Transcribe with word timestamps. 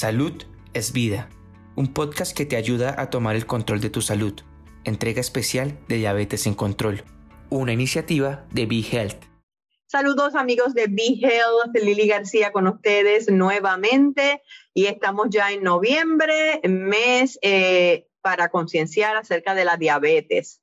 Salud 0.00 0.32
es 0.72 0.94
vida, 0.94 1.28
un 1.76 1.92
podcast 1.92 2.34
que 2.34 2.46
te 2.46 2.56
ayuda 2.56 2.94
a 2.98 3.10
tomar 3.10 3.36
el 3.36 3.44
control 3.44 3.82
de 3.82 3.90
tu 3.90 4.00
salud. 4.00 4.32
Entrega 4.84 5.20
especial 5.20 5.78
de 5.88 5.96
Diabetes 5.96 6.46
en 6.46 6.54
Control, 6.54 7.04
una 7.50 7.74
iniciativa 7.74 8.46
de 8.50 8.64
Be 8.64 8.80
Health. 8.80 9.22
Saludos 9.84 10.36
amigos 10.36 10.72
de 10.72 10.86
Be 10.86 11.18
Health, 11.20 11.76
Lili 11.84 12.08
García 12.08 12.50
con 12.50 12.66
ustedes 12.66 13.30
nuevamente 13.30 14.40
y 14.72 14.86
estamos 14.86 15.26
ya 15.28 15.52
en 15.52 15.62
noviembre, 15.62 16.62
mes 16.66 17.38
eh, 17.42 18.06
para 18.22 18.48
concienciar 18.48 19.18
acerca 19.18 19.54
de 19.54 19.66
la 19.66 19.76
diabetes. 19.76 20.62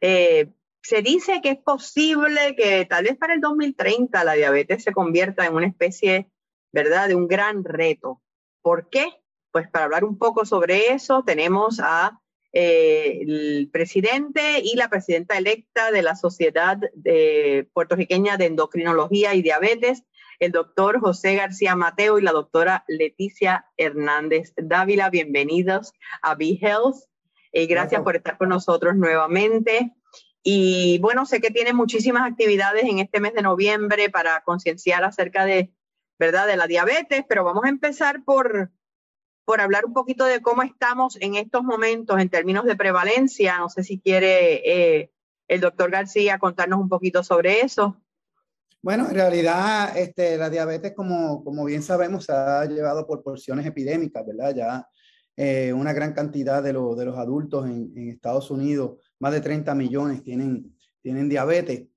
Eh, 0.00 0.52
se 0.80 1.02
dice 1.02 1.40
que 1.42 1.50
es 1.50 1.58
posible 1.58 2.54
que 2.54 2.84
tal 2.84 3.02
vez 3.02 3.16
para 3.16 3.34
el 3.34 3.40
2030 3.40 4.22
la 4.22 4.34
diabetes 4.34 4.84
se 4.84 4.92
convierta 4.92 5.44
en 5.44 5.54
una 5.54 5.66
especie, 5.66 6.30
¿verdad?, 6.70 7.08
de 7.08 7.16
un 7.16 7.26
gran 7.26 7.64
reto. 7.64 8.22
¿Por 8.66 8.90
qué? 8.90 9.06
Pues 9.52 9.68
para 9.70 9.84
hablar 9.84 10.02
un 10.02 10.18
poco 10.18 10.44
sobre 10.44 10.92
eso 10.92 11.22
tenemos 11.24 11.78
a 11.78 12.20
eh, 12.52 13.20
el 13.20 13.70
presidente 13.72 14.58
y 14.60 14.74
la 14.74 14.90
presidenta 14.90 15.38
electa 15.38 15.92
de 15.92 16.02
la 16.02 16.16
Sociedad 16.16 16.76
de 16.94 17.68
Puertorriqueña 17.72 18.36
de 18.36 18.46
Endocrinología 18.46 19.34
y 19.34 19.42
Diabetes, 19.42 20.02
el 20.40 20.50
doctor 20.50 20.98
José 20.98 21.36
García 21.36 21.76
Mateo 21.76 22.18
y 22.18 22.22
la 22.22 22.32
doctora 22.32 22.84
Leticia 22.88 23.66
Hernández 23.76 24.52
Dávila. 24.56 25.10
Bienvenidos 25.10 25.92
a 26.20 26.34
Be 26.34 26.58
Health. 26.60 26.96
y 27.52 27.66
gracias 27.66 28.02
por 28.02 28.16
estar 28.16 28.36
con 28.36 28.48
nosotros 28.48 28.96
nuevamente. 28.96 29.92
Y 30.42 30.98
bueno, 30.98 31.24
sé 31.24 31.40
que 31.40 31.52
tiene 31.52 31.72
muchísimas 31.72 32.28
actividades 32.28 32.82
en 32.82 32.98
este 32.98 33.20
mes 33.20 33.34
de 33.34 33.42
noviembre 33.42 34.10
para 34.10 34.42
concienciar 34.42 35.04
acerca 35.04 35.44
de 35.44 35.72
¿verdad? 36.18 36.46
De 36.46 36.56
la 36.56 36.66
diabetes, 36.66 37.24
pero 37.28 37.44
vamos 37.44 37.64
a 37.64 37.68
empezar 37.68 38.24
por, 38.24 38.70
por 39.44 39.60
hablar 39.60 39.84
un 39.84 39.92
poquito 39.92 40.24
de 40.24 40.40
cómo 40.40 40.62
estamos 40.62 41.16
en 41.20 41.34
estos 41.36 41.62
momentos 41.62 42.20
en 42.20 42.28
términos 42.28 42.64
de 42.64 42.76
prevalencia. 42.76 43.58
No 43.58 43.68
sé 43.68 43.84
si 43.84 44.00
quiere 44.00 45.00
eh, 45.00 45.12
el 45.48 45.60
doctor 45.60 45.90
García 45.90 46.38
contarnos 46.38 46.80
un 46.80 46.88
poquito 46.88 47.22
sobre 47.22 47.60
eso. 47.60 48.00
Bueno, 48.82 49.08
en 49.08 49.14
realidad 49.14 49.96
este, 49.96 50.36
la 50.36 50.48
diabetes, 50.48 50.92
como, 50.94 51.42
como 51.42 51.64
bien 51.64 51.82
sabemos, 51.82 52.24
se 52.24 52.32
ha 52.32 52.64
llevado 52.66 53.06
por 53.06 53.22
porciones 53.22 53.66
epidémicas, 53.66 54.24
¿verdad? 54.24 54.54
Ya 54.54 54.88
eh, 55.36 55.72
una 55.72 55.92
gran 55.92 56.12
cantidad 56.12 56.62
de, 56.62 56.68
de 56.68 57.04
los 57.04 57.18
adultos 57.18 57.66
en, 57.66 57.92
en, 57.96 58.08
Estados 58.08 58.50
Unidos, 58.50 59.00
más 59.18 59.32
de 59.32 59.40
30 59.40 59.74
millones, 59.74 60.22
tienen, 60.22 60.74
tienen 61.02 61.28
diabetes. 61.28 61.88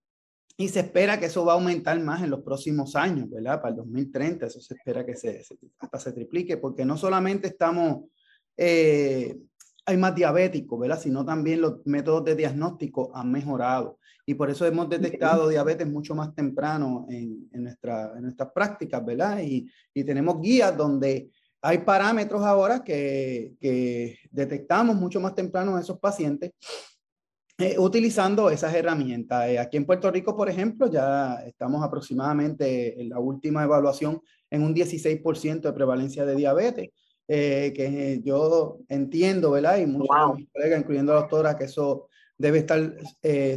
Y 0.60 0.68
se 0.68 0.82
espera 0.82 1.18
que 1.18 1.28
eso 1.28 1.46
va 1.46 1.54
a 1.54 1.56
aumentar 1.56 1.98
más 2.02 2.22
en 2.22 2.32
los 2.32 2.42
próximos 2.42 2.94
años, 2.98 3.30
¿verdad? 3.30 3.62
Para 3.62 3.70
el 3.70 3.78
2030, 3.78 4.46
eso 4.46 4.60
se 4.60 4.74
espera 4.74 5.06
que 5.06 5.16
se, 5.16 5.42
hasta 5.80 6.00
se 6.00 6.12
triplique, 6.12 6.58
porque 6.58 6.84
no 6.84 6.98
solamente 6.98 7.48
estamos, 7.48 8.10
eh, 8.58 9.38
hay 9.86 9.96
más 9.96 10.14
diabéticos, 10.14 10.78
¿verdad? 10.78 11.00
Sino 11.00 11.24
también 11.24 11.62
los 11.62 11.86
métodos 11.86 12.26
de 12.26 12.36
diagnóstico 12.36 13.10
han 13.16 13.32
mejorado. 13.32 14.00
Y 14.26 14.34
por 14.34 14.50
eso 14.50 14.66
hemos 14.66 14.90
detectado 14.90 15.48
diabetes 15.48 15.88
mucho 15.88 16.14
más 16.14 16.36
temprano 16.36 17.06
en, 17.10 17.48
en, 17.54 17.64
nuestra, 17.64 18.12
en 18.18 18.24
nuestras 18.24 18.52
prácticas, 18.52 19.06
¿verdad? 19.06 19.40
Y, 19.42 19.66
y 19.94 20.04
tenemos 20.04 20.42
guías 20.42 20.76
donde 20.76 21.32
hay 21.62 21.78
parámetros 21.78 22.44
ahora 22.44 22.84
que, 22.84 23.54
que 23.62 24.18
detectamos 24.30 24.98
mucho 24.98 25.22
más 25.22 25.34
temprano 25.36 25.72
en 25.78 25.84
esos 25.84 26.00
pacientes 26.02 26.52
eh, 27.60 27.78
utilizando 27.78 28.50
esas 28.50 28.74
herramientas. 28.74 29.50
Eh, 29.50 29.60
aquí 29.60 29.76
en 29.76 29.86
Puerto 29.86 30.10
Rico, 30.10 30.34
por 30.34 30.50
ejemplo, 30.50 30.90
ya 30.90 31.44
estamos 31.46 31.84
aproximadamente 31.84 33.02
en 33.02 33.10
la 33.10 33.20
última 33.20 33.66
evaluación 33.66 34.22
en 34.50 34.64
un 34.64 34.74
16% 34.74 35.60
de 35.60 35.74
prevalencia 35.74 36.26
de 36.26 36.38
diabetes, 36.38 36.90
eh, 37.28 37.74
que 37.76 38.22
yo 38.24 38.80
entiendo, 38.88 39.52
¿verdad? 39.52 39.78
Y 39.78 39.88
muchos 39.88 40.08
de 40.08 40.38
mis 40.38 40.50
colegas, 40.54 40.80
incluyendo 40.80 41.14
la 41.14 41.20
doctora, 41.20 41.58
que 41.58 41.66
eso 41.66 42.08
debe 42.38 42.60
estar 42.60 42.96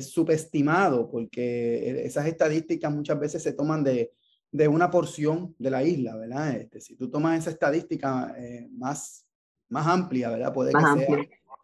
subestimado, 0.00 1.08
porque 1.08 2.04
esas 2.04 2.26
estadísticas 2.26 2.92
muchas 2.92 3.20
veces 3.20 3.40
se 3.40 3.52
toman 3.52 3.84
de, 3.84 4.10
de 4.50 4.66
una 4.66 4.90
porción 4.90 5.54
de 5.60 5.70
la 5.70 5.84
isla, 5.84 6.16
¿verdad? 6.16 6.56
Este, 6.56 6.80
si 6.80 6.96
tú 6.96 7.08
tomas 7.08 7.38
esa 7.38 7.50
estadística 7.50 8.34
más, 8.72 9.28
más 9.68 9.86
amplia, 9.86 10.30
¿verdad? 10.30 10.52
Puede 10.52 10.72
que 10.72 10.80
sea 10.80 11.06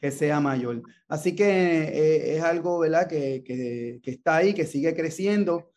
que 0.00 0.10
sea 0.10 0.40
mayor. 0.40 0.82
Así 1.08 1.34
que 1.34 1.44
eh, 1.44 2.36
es 2.36 2.42
algo, 2.42 2.78
¿verdad? 2.78 3.08
Que, 3.08 3.42
que, 3.44 4.10
está 4.10 4.36
ahí, 4.36 4.54
que 4.54 4.66
sigue 4.66 4.94
creciendo, 4.94 5.70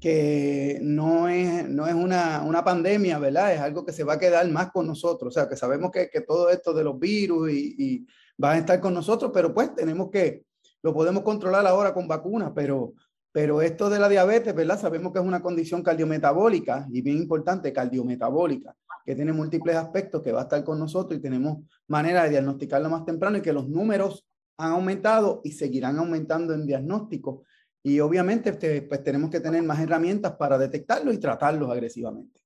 que 0.00 0.78
no 0.82 1.28
es, 1.28 1.68
no 1.68 1.86
es 1.86 1.94
una, 1.94 2.42
una, 2.42 2.62
pandemia, 2.62 3.18
¿verdad? 3.18 3.54
Es 3.54 3.60
algo 3.60 3.84
que 3.84 3.92
se 3.92 4.04
va 4.04 4.14
a 4.14 4.18
quedar 4.18 4.48
más 4.50 4.70
con 4.70 4.86
nosotros. 4.86 5.34
O 5.34 5.40
sea, 5.40 5.48
que 5.48 5.56
sabemos 5.56 5.90
que, 5.90 6.10
que 6.10 6.20
todo 6.20 6.50
esto 6.50 6.74
de 6.74 6.84
los 6.84 6.98
virus 6.98 7.50
y, 7.50 7.74
y 7.78 8.06
a 8.42 8.58
estar 8.58 8.80
con 8.80 8.94
nosotros, 8.94 9.30
pero 9.32 9.54
pues 9.54 9.74
tenemos 9.74 10.10
que, 10.10 10.44
lo 10.82 10.92
podemos 10.92 11.22
controlar 11.22 11.66
ahora 11.66 11.94
con 11.94 12.06
vacunas, 12.06 12.52
pero, 12.54 12.92
pero 13.34 13.62
esto 13.62 13.90
de 13.90 13.98
la 13.98 14.08
diabetes, 14.08 14.54
¿verdad? 14.54 14.80
Sabemos 14.80 15.12
que 15.12 15.18
es 15.18 15.24
una 15.24 15.42
condición 15.42 15.82
cardiometabólica 15.82 16.86
y 16.92 17.02
bien 17.02 17.16
importante, 17.16 17.72
cardiometabólica 17.72 18.76
que 19.04 19.16
tiene 19.16 19.32
múltiples 19.32 19.74
aspectos 19.74 20.22
que 20.22 20.30
va 20.30 20.42
a 20.42 20.42
estar 20.44 20.62
con 20.62 20.78
nosotros 20.78 21.18
y 21.18 21.20
tenemos 21.20 21.64
manera 21.88 22.22
de 22.22 22.30
diagnosticarlo 22.30 22.88
más 22.88 23.04
temprano 23.04 23.36
y 23.36 23.42
que 23.42 23.52
los 23.52 23.68
números 23.68 24.24
han 24.56 24.70
aumentado 24.70 25.40
y 25.42 25.50
seguirán 25.50 25.98
aumentando 25.98 26.54
en 26.54 26.64
diagnóstico. 26.64 27.42
Y 27.82 27.98
obviamente 27.98 28.50
este, 28.50 28.82
pues 28.82 29.02
tenemos 29.02 29.30
que 29.30 29.40
tener 29.40 29.64
más 29.64 29.80
herramientas 29.80 30.36
para 30.36 30.56
detectarlo 30.56 31.12
y 31.12 31.18
tratarlos 31.18 31.72
agresivamente. 31.72 32.40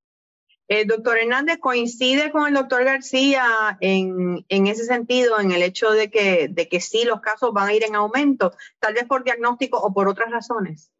El 0.69 0.87
doctor 0.87 1.17
Hernández 1.17 1.57
coincide 1.57 2.31
con 2.31 2.47
el 2.47 2.53
doctor 2.53 2.83
García 2.83 3.75
en, 3.81 4.45
en, 4.49 4.67
ese 4.67 4.85
sentido, 4.85 5.39
en 5.39 5.51
el 5.51 5.63
hecho 5.63 5.89
de 5.89 6.11
que, 6.11 6.47
de 6.47 6.69
que 6.69 6.79
sí 6.79 7.05
los 7.05 7.21
casos 7.21 7.51
van 7.51 7.69
a 7.69 7.73
ir 7.73 7.83
en 7.83 7.95
aumento, 7.95 8.53
tal 8.77 8.93
vez 8.93 9.05
por 9.05 9.23
diagnóstico 9.23 9.79
o 9.79 9.91
por 9.91 10.07
otras 10.07 10.29
razones. 10.29 10.91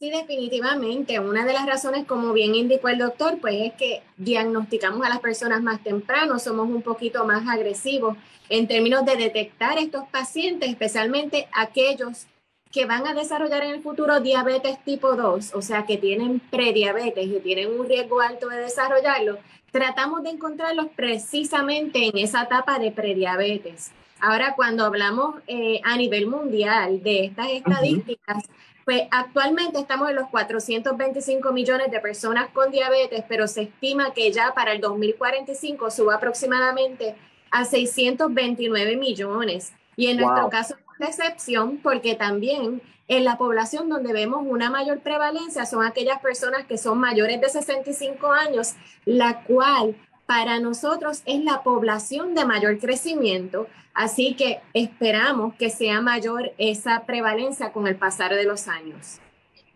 Sí, 0.00 0.10
definitivamente. 0.10 1.20
Una 1.20 1.46
de 1.46 1.52
las 1.52 1.64
razones, 1.64 2.06
como 2.06 2.32
bien 2.32 2.56
indicó 2.56 2.88
el 2.88 2.98
doctor, 2.98 3.38
pues 3.40 3.54
es 3.56 3.72
que 3.74 4.02
diagnosticamos 4.16 5.06
a 5.06 5.10
las 5.10 5.20
personas 5.20 5.62
más 5.62 5.80
temprano, 5.84 6.40
somos 6.40 6.68
un 6.68 6.82
poquito 6.82 7.24
más 7.24 7.48
agresivos 7.48 8.16
en 8.48 8.66
términos 8.66 9.06
de 9.06 9.16
detectar 9.16 9.78
estos 9.78 10.08
pacientes, 10.08 10.68
especialmente 10.68 11.48
aquellos 11.52 12.26
que 12.76 12.84
van 12.84 13.06
a 13.06 13.14
desarrollar 13.14 13.64
en 13.64 13.70
el 13.70 13.82
futuro 13.82 14.20
diabetes 14.20 14.78
tipo 14.84 15.16
2, 15.16 15.54
o 15.54 15.62
sea, 15.62 15.86
que 15.86 15.96
tienen 15.96 16.40
prediabetes 16.40 17.26
y 17.26 17.40
tienen 17.40 17.72
un 17.72 17.88
riesgo 17.88 18.20
alto 18.20 18.50
de 18.50 18.58
desarrollarlo, 18.58 19.38
tratamos 19.70 20.22
de 20.22 20.28
encontrarlos 20.28 20.88
precisamente 20.94 22.04
en 22.04 22.18
esa 22.18 22.42
etapa 22.42 22.78
de 22.78 22.92
prediabetes. 22.92 23.92
Ahora, 24.20 24.52
cuando 24.56 24.84
hablamos 24.84 25.36
eh, 25.46 25.80
a 25.84 25.96
nivel 25.96 26.26
mundial 26.26 27.02
de 27.02 27.24
estas 27.24 27.48
estadísticas, 27.48 28.44
pues 28.84 29.04
actualmente 29.10 29.78
estamos 29.78 30.10
en 30.10 30.16
los 30.16 30.28
425 30.28 31.52
millones 31.52 31.90
de 31.90 32.00
personas 32.00 32.50
con 32.50 32.70
diabetes, 32.70 33.24
pero 33.26 33.48
se 33.48 33.62
estima 33.62 34.12
que 34.12 34.30
ya 34.32 34.52
para 34.52 34.72
el 34.72 34.82
2045 34.82 35.90
suba 35.90 36.16
aproximadamente 36.16 37.14
a 37.50 37.64
629 37.64 38.98
millones. 38.98 39.72
Y 39.96 40.08
en 40.08 40.18
nuestro 40.18 40.50
caso 40.50 40.76
excepción 41.00 41.78
porque 41.82 42.14
también 42.14 42.80
en 43.08 43.24
la 43.24 43.38
población 43.38 43.88
donde 43.88 44.12
vemos 44.12 44.44
una 44.46 44.70
mayor 44.70 45.00
prevalencia 45.00 45.66
son 45.66 45.84
aquellas 45.84 46.20
personas 46.20 46.66
que 46.66 46.78
son 46.78 46.98
mayores 46.98 47.40
de 47.40 47.48
65 47.48 48.30
años, 48.32 48.74
la 49.04 49.44
cual 49.44 49.96
para 50.26 50.58
nosotros 50.58 51.22
es 51.24 51.44
la 51.44 51.62
población 51.62 52.34
de 52.34 52.44
mayor 52.44 52.78
crecimiento, 52.78 53.68
así 53.94 54.34
que 54.34 54.60
esperamos 54.74 55.54
que 55.54 55.70
sea 55.70 56.00
mayor 56.00 56.52
esa 56.58 57.06
prevalencia 57.06 57.72
con 57.72 57.86
el 57.86 57.96
pasar 57.96 58.34
de 58.34 58.44
los 58.44 58.66
años. 58.66 59.20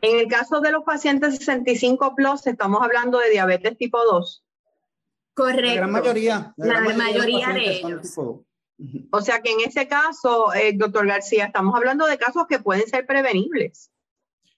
En 0.03 0.19
el 0.19 0.29
caso 0.29 0.61
de 0.61 0.73
los 0.73 0.83
pacientes 0.83 1.37
65 1.37 2.15
plus, 2.17 2.47
estamos 2.47 2.83
hablando 2.83 3.19
de 3.19 3.31
diabetes 3.31 3.77
tipo 3.77 4.03
2. 4.03 4.43
Correcto. 5.35 5.67
La 5.67 5.75
gran 5.75 5.93
mayoría. 5.93 6.55
La, 6.57 6.81
mayoría, 6.81 7.49
de, 7.49 7.73
ellos. 7.77 8.19
O 9.11 9.21
sea 9.21 9.41
que 9.41 9.53
en 9.53 9.61
ese 9.61 9.87
caso, 9.89 10.53
eh, 10.55 10.73
doctor 10.75 11.07
García, 11.07 11.47
estamos 11.47 11.75
hablando 11.75 12.07
de 12.07 12.19
casos 12.19 12.45
que 12.49 12.59
pueden 12.59 12.87
ser 12.87 13.07
prevenibles. 13.07 13.91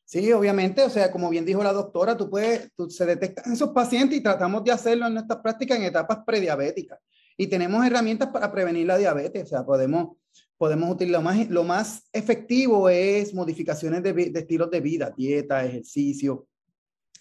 Sí, 0.04 0.30
obviamente, 0.32 0.82
o 0.82 0.90
sea, 0.90 1.10
como 1.10 1.30
bien 1.30 1.46
dijo 1.46 1.62
la 1.62 1.72
doctora, 1.72 2.16
tú 2.16 2.28
puedes, 2.28 2.70
tú, 2.76 2.90
se 2.90 3.06
detectan 3.06 3.52
esos 3.52 3.70
pacientes 3.70 4.18
y 4.18 4.22
tratamos 4.22 4.62
de 4.62 4.72
hacerlo 4.72 5.06
en 5.06 5.14
nuestras 5.14 5.40
prácticas 5.40 5.78
en 5.78 5.84
etapas 5.84 6.18
prediabéticas. 6.26 6.98
Y 7.36 7.46
tenemos 7.46 7.84
herramientas 7.86 8.28
para 8.28 8.52
prevenir 8.52 8.86
la 8.86 8.98
diabetes, 8.98 9.44
o 9.44 9.46
sea, 9.46 9.64
podemos, 9.64 10.16
podemos 10.58 10.90
utilizar 10.90 11.20
lo 11.20 11.24
más, 11.24 11.48
lo 11.48 11.64
más 11.64 12.08
efectivo 12.12 12.90
es 12.90 13.32
modificaciones 13.32 14.02
de, 14.02 14.12
de 14.12 14.38
estilos 14.38 14.70
de 14.70 14.80
vida, 14.80 15.12
dieta, 15.16 15.64
ejercicio, 15.64 16.46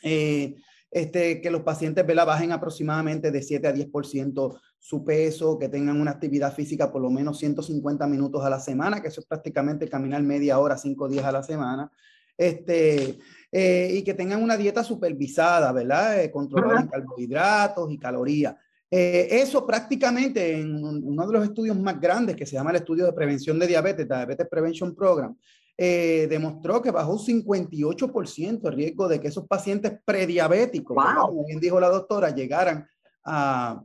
eh, 0.03 0.55
este, 0.91 1.39
que 1.39 1.49
los 1.49 1.61
pacientes 1.61 2.05
¿verdad? 2.05 2.25
bajen 2.25 2.51
aproximadamente 2.51 3.31
de 3.31 3.41
7 3.41 3.67
a 3.67 3.73
10% 3.73 4.59
su 4.83 5.05
peso, 5.05 5.59
que 5.59 5.69
tengan 5.69 6.01
una 6.01 6.09
actividad 6.09 6.53
física 6.55 6.91
por 6.91 7.03
lo 7.03 7.11
menos 7.11 7.37
150 7.37 8.07
minutos 8.07 8.43
a 8.43 8.49
la 8.49 8.59
semana, 8.59 8.99
que 8.99 9.09
eso 9.09 9.21
es 9.21 9.27
prácticamente 9.27 9.87
caminar 9.87 10.23
media 10.23 10.57
hora, 10.57 10.75
5 10.75 11.07
días 11.07 11.23
a 11.23 11.31
la 11.31 11.43
semana 11.43 11.91
este, 12.35 13.19
eh, 13.51 13.91
y 13.93 14.03
que 14.03 14.15
tengan 14.15 14.41
una 14.41 14.57
dieta 14.57 14.83
supervisada, 14.83 15.71
¿verdad? 15.71 16.23
Eh, 16.23 16.31
controlada 16.31 16.81
en 16.81 16.87
carbohidratos 16.87 17.91
y 17.91 17.99
calorías. 17.99 18.55
Eh, 18.89 19.27
eso 19.29 19.67
prácticamente 19.67 20.59
en 20.59 20.83
uno 20.83 21.27
de 21.27 21.33
los 21.33 21.43
estudios 21.43 21.79
más 21.79 22.01
grandes 22.01 22.35
que 22.35 22.47
se 22.47 22.55
llama 22.55 22.71
el 22.71 22.77
estudio 22.77 23.05
de 23.05 23.13
prevención 23.13 23.59
de 23.59 23.67
diabetes, 23.67 24.07
Diabetes 24.07 24.47
Prevention 24.49 24.95
Program, 24.95 25.37
eh, 25.77 26.25
demostró 26.27 26.81
que 26.81 26.89
bajó 26.89 27.13
un 27.13 27.19
58% 27.19 28.67
el 28.67 28.75
riesgo 28.75 29.07
de 29.07 29.21
que 29.21 29.27
esos 29.27 29.47
pacientes 29.47 29.93
prediabéticos, 30.03 30.97
como 30.97 31.45
bien 31.45 31.59
dijo 31.59 31.79
la 31.79 31.89
doctora, 31.89 32.31
llegaran 32.31 32.87
a, 33.23 33.83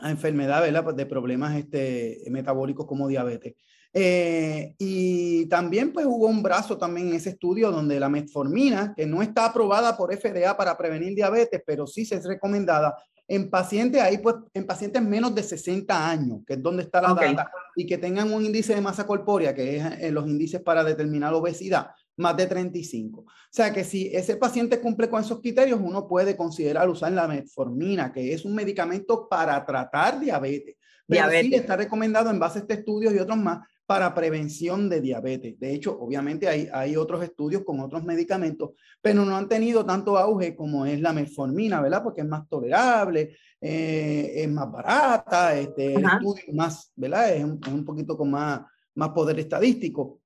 a 0.00 0.10
enfermedades 0.10 0.72
de 0.96 1.06
problemas 1.06 1.56
este, 1.56 2.22
metabólicos 2.30 2.86
como 2.86 3.08
diabetes. 3.08 3.54
Eh, 3.92 4.74
y 4.78 5.46
también 5.46 5.92
pues 5.92 6.06
hubo 6.06 6.26
un 6.28 6.44
brazo 6.44 6.78
también 6.78 7.08
en 7.08 7.14
ese 7.14 7.30
estudio 7.30 7.72
donde 7.72 7.98
la 7.98 8.08
metformina, 8.08 8.94
que 8.96 9.04
no 9.04 9.20
está 9.20 9.46
aprobada 9.46 9.96
por 9.96 10.16
FDA 10.16 10.56
para 10.56 10.76
prevenir 10.76 11.14
diabetes, 11.14 11.60
pero 11.66 11.86
sí 11.86 12.04
se 12.04 12.16
es 12.16 12.24
recomendada 12.24 12.94
en 13.26 13.48
pacientes 13.48 14.02
ahí 14.02 14.18
pues 14.18 14.36
en 14.54 14.66
pacientes 14.66 15.00
menos 15.02 15.34
de 15.34 15.42
60 15.44 16.10
años, 16.10 16.40
que 16.44 16.54
es 16.54 16.62
donde 16.62 16.82
está 16.82 17.00
la 17.00 17.14
data, 17.14 17.50
y 17.76 17.86
que 17.86 17.96
tengan 17.96 18.32
un 18.32 18.44
índice 18.44 18.74
de 18.74 18.80
masa 18.80 19.06
corpórea, 19.06 19.54
que 19.54 19.76
es 19.76 19.84
eh, 20.00 20.10
los 20.10 20.26
índices 20.26 20.60
para 20.60 20.82
determinar 20.82 21.32
obesidad, 21.32 21.90
más 22.20 22.36
de 22.36 22.46
35. 22.46 23.20
O 23.22 23.26
sea 23.50 23.72
que 23.72 23.82
si 23.82 24.14
ese 24.14 24.36
paciente 24.36 24.80
cumple 24.80 25.08
con 25.08 25.20
esos 25.20 25.40
criterios, 25.40 25.80
uno 25.82 26.06
puede 26.06 26.36
considerar 26.36 26.88
usar 26.88 27.12
la 27.12 27.26
metformina, 27.26 28.12
que 28.12 28.32
es 28.32 28.44
un 28.44 28.54
medicamento 28.54 29.28
para 29.28 29.64
tratar 29.64 30.20
diabetes. 30.20 30.76
Pero 31.06 31.28
sí 31.30 31.54
está 31.54 31.76
recomendado 31.76 32.30
en 32.30 32.38
base 32.38 32.58
a 32.58 32.62
este 32.62 32.74
estudio 32.74 33.12
y 33.12 33.18
otros 33.18 33.36
más 33.36 33.66
para 33.84 34.14
prevención 34.14 34.88
de 34.88 35.00
diabetes. 35.00 35.58
De 35.58 35.74
hecho, 35.74 35.98
obviamente 35.98 36.46
hay, 36.46 36.68
hay 36.72 36.94
otros 36.94 37.24
estudios 37.24 37.64
con 37.64 37.80
otros 37.80 38.04
medicamentos, 38.04 38.70
pero 39.02 39.24
no 39.24 39.36
han 39.36 39.48
tenido 39.48 39.84
tanto 39.84 40.16
auge 40.16 40.54
como 40.54 40.86
es 40.86 41.00
la 41.00 41.12
metformina, 41.12 41.80
¿verdad? 41.80 42.04
Porque 42.04 42.20
es 42.20 42.28
más 42.28 42.48
tolerable, 42.48 43.36
eh, 43.60 44.32
es 44.36 44.48
más 44.48 44.70
barata, 44.70 45.58
este, 45.58 45.94
el 45.94 46.04
estudio 46.04 46.44
más, 46.52 46.92
¿verdad? 46.94 47.34
Es 47.34 47.42
un, 47.42 47.60
un, 47.72 47.84
poquito 47.84 48.16
con 48.16 48.30
más, 48.30 48.60
más 48.94 49.08
poder 49.08 49.40
estadístico. 49.40 50.20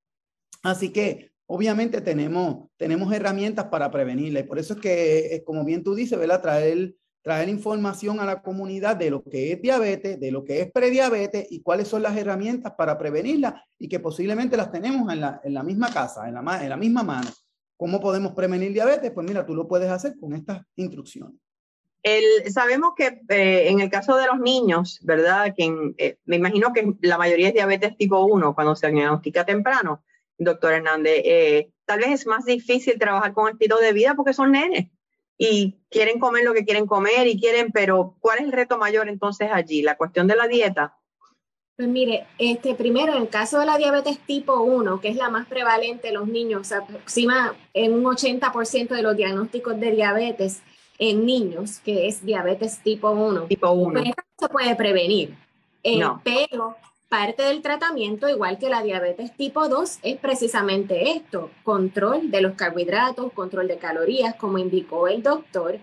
Así 0.62 0.90
que, 0.90 1.32
obviamente, 1.46 2.00
tenemos, 2.00 2.68
tenemos 2.76 3.12
herramientas 3.12 3.66
para 3.66 3.90
prevenirla 3.90 4.40
y 4.40 4.44
por 4.44 4.58
eso 4.58 4.74
es 4.74 4.80
que, 4.80 5.42
como 5.44 5.64
bien 5.64 5.82
tú 5.82 5.94
dices, 5.94 6.18
¿verdad? 6.18 6.42
Traer 6.42 6.94
traer 7.24 7.48
información 7.48 8.20
a 8.20 8.26
la 8.26 8.42
comunidad 8.42 8.96
de 8.96 9.08
lo 9.08 9.24
que 9.24 9.52
es 9.52 9.62
diabetes, 9.62 10.20
de 10.20 10.30
lo 10.30 10.44
que 10.44 10.60
es 10.60 10.70
prediabetes 10.70 11.46
y 11.50 11.62
cuáles 11.62 11.88
son 11.88 12.02
las 12.02 12.14
herramientas 12.18 12.74
para 12.76 12.98
prevenirla 12.98 13.64
y 13.78 13.88
que 13.88 13.98
posiblemente 13.98 14.58
las 14.58 14.70
tenemos 14.70 15.10
en 15.10 15.22
la, 15.22 15.40
en 15.42 15.54
la 15.54 15.62
misma 15.62 15.90
casa, 15.90 16.28
en 16.28 16.34
la, 16.34 16.62
en 16.62 16.68
la 16.68 16.76
misma 16.76 17.02
mano. 17.02 17.30
¿Cómo 17.78 17.98
podemos 17.98 18.32
prevenir 18.32 18.74
diabetes? 18.74 19.10
Pues 19.10 19.26
mira, 19.26 19.46
tú 19.46 19.54
lo 19.54 19.66
puedes 19.66 19.90
hacer 19.90 20.16
con 20.20 20.34
estas 20.34 20.60
instrucciones. 20.76 21.40
El, 22.02 22.52
sabemos 22.52 22.92
que 22.94 23.22
eh, 23.30 23.70
en 23.70 23.80
el 23.80 23.88
caso 23.88 24.18
de 24.18 24.26
los 24.26 24.38
niños, 24.38 25.00
¿verdad? 25.02 25.54
Que 25.56 25.94
eh, 25.96 26.18
me 26.26 26.36
imagino 26.36 26.74
que 26.74 26.92
la 27.00 27.16
mayoría 27.16 27.48
es 27.48 27.54
diabetes 27.54 27.96
tipo 27.96 28.22
1 28.22 28.54
cuando 28.54 28.76
se 28.76 28.90
diagnostica 28.90 29.46
temprano, 29.46 30.04
doctor 30.38 30.72
Hernández. 30.72 31.22
Eh, 31.24 31.70
tal 31.84 32.00
vez 32.00 32.10
es 32.10 32.26
más 32.26 32.44
difícil 32.44 32.98
trabajar 32.98 33.32
con 33.32 33.52
estilo 33.52 33.78
de 33.78 33.92
vida 33.92 34.14
porque 34.14 34.32
son 34.32 34.52
nenes 34.52 34.88
y 35.36 35.78
quieren 35.90 36.18
comer 36.18 36.44
lo 36.44 36.54
que 36.54 36.64
quieren 36.64 36.86
comer 36.86 37.26
y 37.26 37.40
quieren, 37.40 37.72
pero 37.72 38.16
¿cuál 38.20 38.38
es 38.38 38.44
el 38.44 38.52
reto 38.52 38.78
mayor 38.78 39.08
entonces 39.08 39.48
allí? 39.52 39.82
La 39.82 39.96
cuestión 39.96 40.26
de 40.26 40.36
la 40.36 40.46
dieta. 40.46 40.96
Pues 41.76 41.88
mire, 41.88 42.24
este, 42.38 42.76
primero, 42.76 43.16
en 43.16 43.22
el 43.22 43.28
caso 43.28 43.58
de 43.58 43.66
la 43.66 43.76
diabetes 43.76 44.20
tipo 44.20 44.60
1, 44.60 45.00
que 45.00 45.08
es 45.08 45.16
la 45.16 45.28
más 45.28 45.48
prevalente 45.48 46.08
en 46.08 46.14
los 46.14 46.28
niños, 46.28 46.68
se 46.68 46.76
aproxima 46.76 47.56
en 47.72 47.94
un 47.94 48.04
80% 48.04 48.94
de 48.94 49.02
los 49.02 49.16
diagnósticos 49.16 49.80
de 49.80 49.90
diabetes 49.90 50.62
en 50.98 51.26
niños, 51.26 51.80
que 51.80 52.06
es 52.06 52.24
diabetes 52.24 52.78
tipo 52.78 53.10
1. 53.10 53.46
Tipo 53.46 53.72
1. 53.72 54.02
Pero 54.02 54.14
pues 54.14 54.26
se 54.38 54.48
puede 54.48 54.76
prevenir. 54.76 55.34
Eh, 55.82 55.98
no. 55.98 56.20
Pero 56.22 56.76
Parte 57.16 57.44
del 57.44 57.62
tratamiento, 57.62 58.28
igual 58.28 58.58
que 58.58 58.68
la 58.68 58.82
diabetes 58.82 59.36
tipo 59.36 59.68
2, 59.68 60.00
es 60.02 60.16
precisamente 60.16 61.12
esto, 61.12 61.48
control 61.62 62.28
de 62.32 62.40
los 62.40 62.54
carbohidratos, 62.54 63.32
control 63.32 63.68
de 63.68 63.78
calorías, 63.78 64.34
como 64.34 64.58
indicó 64.58 65.06
el 65.06 65.22
doctor, 65.22 65.78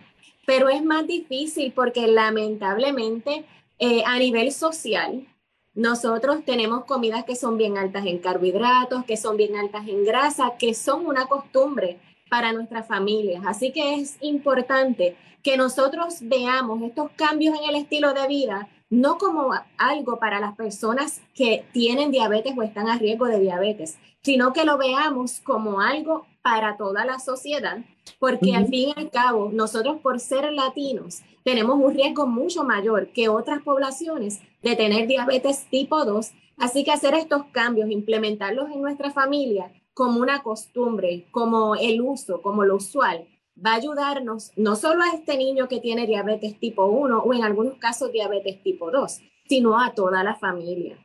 pero 0.45 0.67
es 0.67 0.83
más 0.83 1.07
difícil 1.07 1.71
porque 1.71 2.05
lamentablemente 2.07 3.45
eh, 3.79 4.03
a 4.05 4.19
nivel 4.19 4.51
social, 4.51 5.25
nosotros 5.73 6.43
tenemos 6.43 6.83
comidas 6.83 7.23
que 7.23 7.37
son 7.37 7.57
bien 7.57 7.77
altas 7.77 8.05
en 8.05 8.19
carbohidratos, 8.19 9.05
que 9.05 9.15
son 9.15 9.37
bien 9.37 9.55
altas 9.55 9.87
en 9.87 10.03
grasa, 10.03 10.57
que 10.59 10.73
son 10.73 11.05
una 11.05 11.27
costumbre 11.27 11.97
para 12.29 12.51
nuestras 12.51 12.85
familias. 12.85 13.41
Así 13.47 13.71
que 13.71 13.95
es 13.95 14.17
importante 14.19 15.15
que 15.41 15.55
nosotros 15.55 16.17
veamos 16.23 16.81
estos 16.81 17.09
cambios 17.15 17.57
en 17.57 17.69
el 17.69 17.77
estilo 17.77 18.13
de 18.13 18.27
vida 18.27 18.67
no 18.91 19.17
como 19.17 19.51
algo 19.77 20.19
para 20.19 20.39
las 20.39 20.55
personas 20.55 21.21
que 21.33 21.65
tienen 21.71 22.11
diabetes 22.11 22.53
o 22.55 22.61
están 22.61 22.89
a 22.89 22.97
riesgo 22.97 23.25
de 23.25 23.39
diabetes, 23.39 23.97
sino 24.21 24.53
que 24.53 24.65
lo 24.65 24.77
veamos 24.77 25.39
como 25.39 25.79
algo 25.79 26.27
para 26.43 26.75
toda 26.77 27.05
la 27.05 27.17
sociedad, 27.17 27.79
porque 28.19 28.55
al 28.55 28.67
fin 28.67 28.89
y 28.89 28.99
al 28.99 29.09
cabo, 29.09 29.49
nosotros 29.51 29.99
por 30.01 30.19
ser 30.19 30.51
latinos 30.51 31.21
tenemos 31.43 31.79
un 31.79 31.93
riesgo 31.93 32.27
mucho 32.27 32.63
mayor 32.63 33.07
que 33.13 33.29
otras 33.29 33.61
poblaciones 33.63 34.41
de 34.61 34.75
tener 34.75 35.07
diabetes 35.07 35.65
tipo 35.69 36.03
2, 36.03 36.31
así 36.57 36.83
que 36.83 36.91
hacer 36.91 37.13
estos 37.13 37.45
cambios, 37.51 37.89
implementarlos 37.89 38.69
en 38.71 38.81
nuestra 38.81 39.11
familia 39.11 39.71
como 39.93 40.19
una 40.19 40.43
costumbre, 40.43 41.27
como 41.31 41.75
el 41.75 42.01
uso, 42.01 42.41
como 42.41 42.65
lo 42.65 42.75
usual, 42.75 43.25
va 43.65 43.73
a 43.73 43.75
ayudarnos 43.75 44.51
no 44.55 44.75
solo 44.75 45.03
a 45.03 45.15
este 45.15 45.37
niño 45.37 45.67
que 45.67 45.79
tiene 45.79 46.07
diabetes 46.07 46.59
tipo 46.59 46.85
1 46.85 47.19
o 47.19 47.33
en 47.33 47.43
algunos 47.43 47.77
casos 47.77 48.11
diabetes 48.11 48.61
tipo 48.63 48.91
2, 48.91 49.21
sino 49.47 49.79
a 49.79 49.93
toda 49.93 50.23
la 50.23 50.35
familia. 50.35 50.97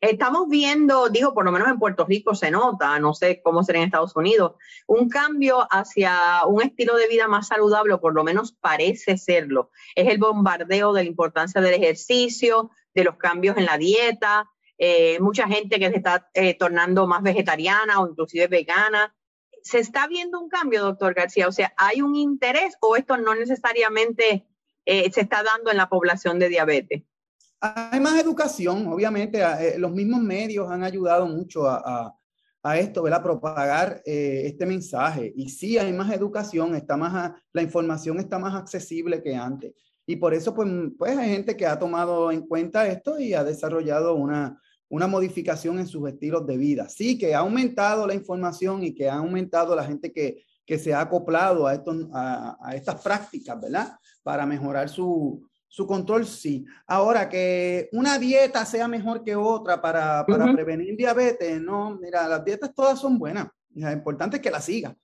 Estamos 0.00 0.48
viendo, 0.48 1.10
digo, 1.10 1.34
por 1.34 1.44
lo 1.44 1.52
menos 1.52 1.68
en 1.68 1.78
Puerto 1.78 2.06
Rico 2.06 2.34
se 2.34 2.50
nota, 2.50 2.98
no 2.98 3.12
sé 3.12 3.42
cómo 3.42 3.62
será 3.62 3.80
en 3.80 3.84
Estados 3.84 4.16
Unidos, 4.16 4.54
un 4.86 5.10
cambio 5.10 5.66
hacia 5.70 6.46
un 6.46 6.62
estilo 6.62 6.96
de 6.96 7.06
vida 7.06 7.28
más 7.28 7.48
saludable, 7.48 7.92
o 7.92 8.00
por 8.00 8.14
lo 8.14 8.24
menos 8.24 8.52
parece 8.52 9.18
serlo. 9.18 9.70
Es 9.94 10.08
el 10.08 10.16
bombardeo 10.16 10.94
de 10.94 11.02
la 11.02 11.08
importancia 11.08 11.60
del 11.60 11.74
ejercicio, 11.74 12.70
de 12.94 13.04
los 13.04 13.16
cambios 13.16 13.58
en 13.58 13.66
la 13.66 13.76
dieta, 13.76 14.48
eh, 14.78 15.20
mucha 15.20 15.46
gente 15.46 15.78
que 15.78 15.90
se 15.90 15.96
está 15.98 16.30
eh, 16.32 16.54
tornando 16.54 17.06
más 17.06 17.22
vegetariana 17.22 18.00
o 18.00 18.08
inclusive 18.08 18.46
vegana. 18.46 19.14
¿Se 19.62 19.78
está 19.78 20.06
viendo 20.06 20.40
un 20.40 20.48
cambio, 20.48 20.82
doctor 20.82 21.14
García? 21.14 21.48
O 21.48 21.52
sea, 21.52 21.72
¿hay 21.76 22.02
un 22.02 22.16
interés 22.16 22.76
o 22.80 22.96
esto 22.96 23.16
no 23.16 23.34
necesariamente 23.34 24.46
eh, 24.84 25.10
se 25.12 25.20
está 25.20 25.42
dando 25.42 25.70
en 25.70 25.76
la 25.76 25.88
población 25.88 26.38
de 26.38 26.48
diabetes? 26.48 27.02
Hay 27.60 28.00
más 28.00 28.18
educación, 28.18 28.86
obviamente, 28.86 29.42
eh, 29.42 29.78
los 29.78 29.92
mismos 29.92 30.20
medios 30.20 30.70
han 30.70 30.82
ayudado 30.82 31.26
mucho 31.26 31.68
a, 31.68 32.14
a, 32.62 32.78
esto, 32.78 33.02
¿verdad? 33.02 33.22
Propagar 33.22 34.02
eh, 34.06 34.42
este 34.46 34.64
mensaje. 34.64 35.32
Y 35.36 35.50
sí, 35.50 35.76
hay 35.76 35.92
más 35.92 36.10
educación, 36.12 36.74
está 36.74 36.96
más, 36.96 37.32
la 37.52 37.62
información 37.62 38.18
está 38.18 38.38
más 38.38 38.54
accesible 38.54 39.22
que 39.22 39.36
antes. 39.36 39.74
Y 40.06 40.16
por 40.16 40.32
eso, 40.32 40.54
pues, 40.54 40.68
pues 40.98 41.16
hay 41.18 41.28
gente 41.28 41.56
que 41.56 41.66
ha 41.66 41.78
tomado 41.78 42.32
en 42.32 42.46
cuenta 42.46 42.88
esto 42.88 43.18
y 43.20 43.34
ha 43.34 43.44
desarrollado 43.44 44.14
una, 44.14 44.58
una 44.90 45.06
modificación 45.06 45.78
en 45.78 45.86
sus 45.86 46.06
estilos 46.08 46.46
de 46.46 46.58
vida. 46.58 46.88
Sí, 46.88 47.16
que 47.16 47.34
ha 47.34 47.38
aumentado 47.38 48.06
la 48.06 48.14
información 48.14 48.82
y 48.82 48.92
que 48.92 49.08
ha 49.08 49.14
aumentado 49.14 49.74
la 49.74 49.84
gente 49.84 50.12
que, 50.12 50.44
que 50.66 50.78
se 50.78 50.92
ha 50.92 51.00
acoplado 51.00 51.66
a, 51.66 51.74
estos, 51.74 52.08
a, 52.12 52.72
estas 52.74 53.00
prácticas, 53.00 53.58
¿verdad? 53.60 53.92
Para 54.24 54.44
mejorar 54.44 54.88
su, 54.88 55.48
su, 55.68 55.86
control, 55.86 56.26
sí. 56.26 56.66
Ahora, 56.88 57.28
que 57.28 57.88
una 57.92 58.18
dieta 58.18 58.66
sea 58.66 58.88
mejor 58.88 59.22
que 59.22 59.36
otra 59.36 59.80
para, 59.80 60.26
para 60.26 60.52
prevenir 60.52 60.96
diabetes, 60.96 61.62
no, 61.62 61.96
mira, 61.96 62.26
las 62.26 62.44
dietas 62.44 62.74
todas 62.74 62.98
son 62.98 63.16
buenas. 63.16 63.46
Lo 63.72 63.92
importante 63.92 64.36
es 64.36 64.42
que 64.42 64.50
la 64.50 64.60
siga. 64.60 64.94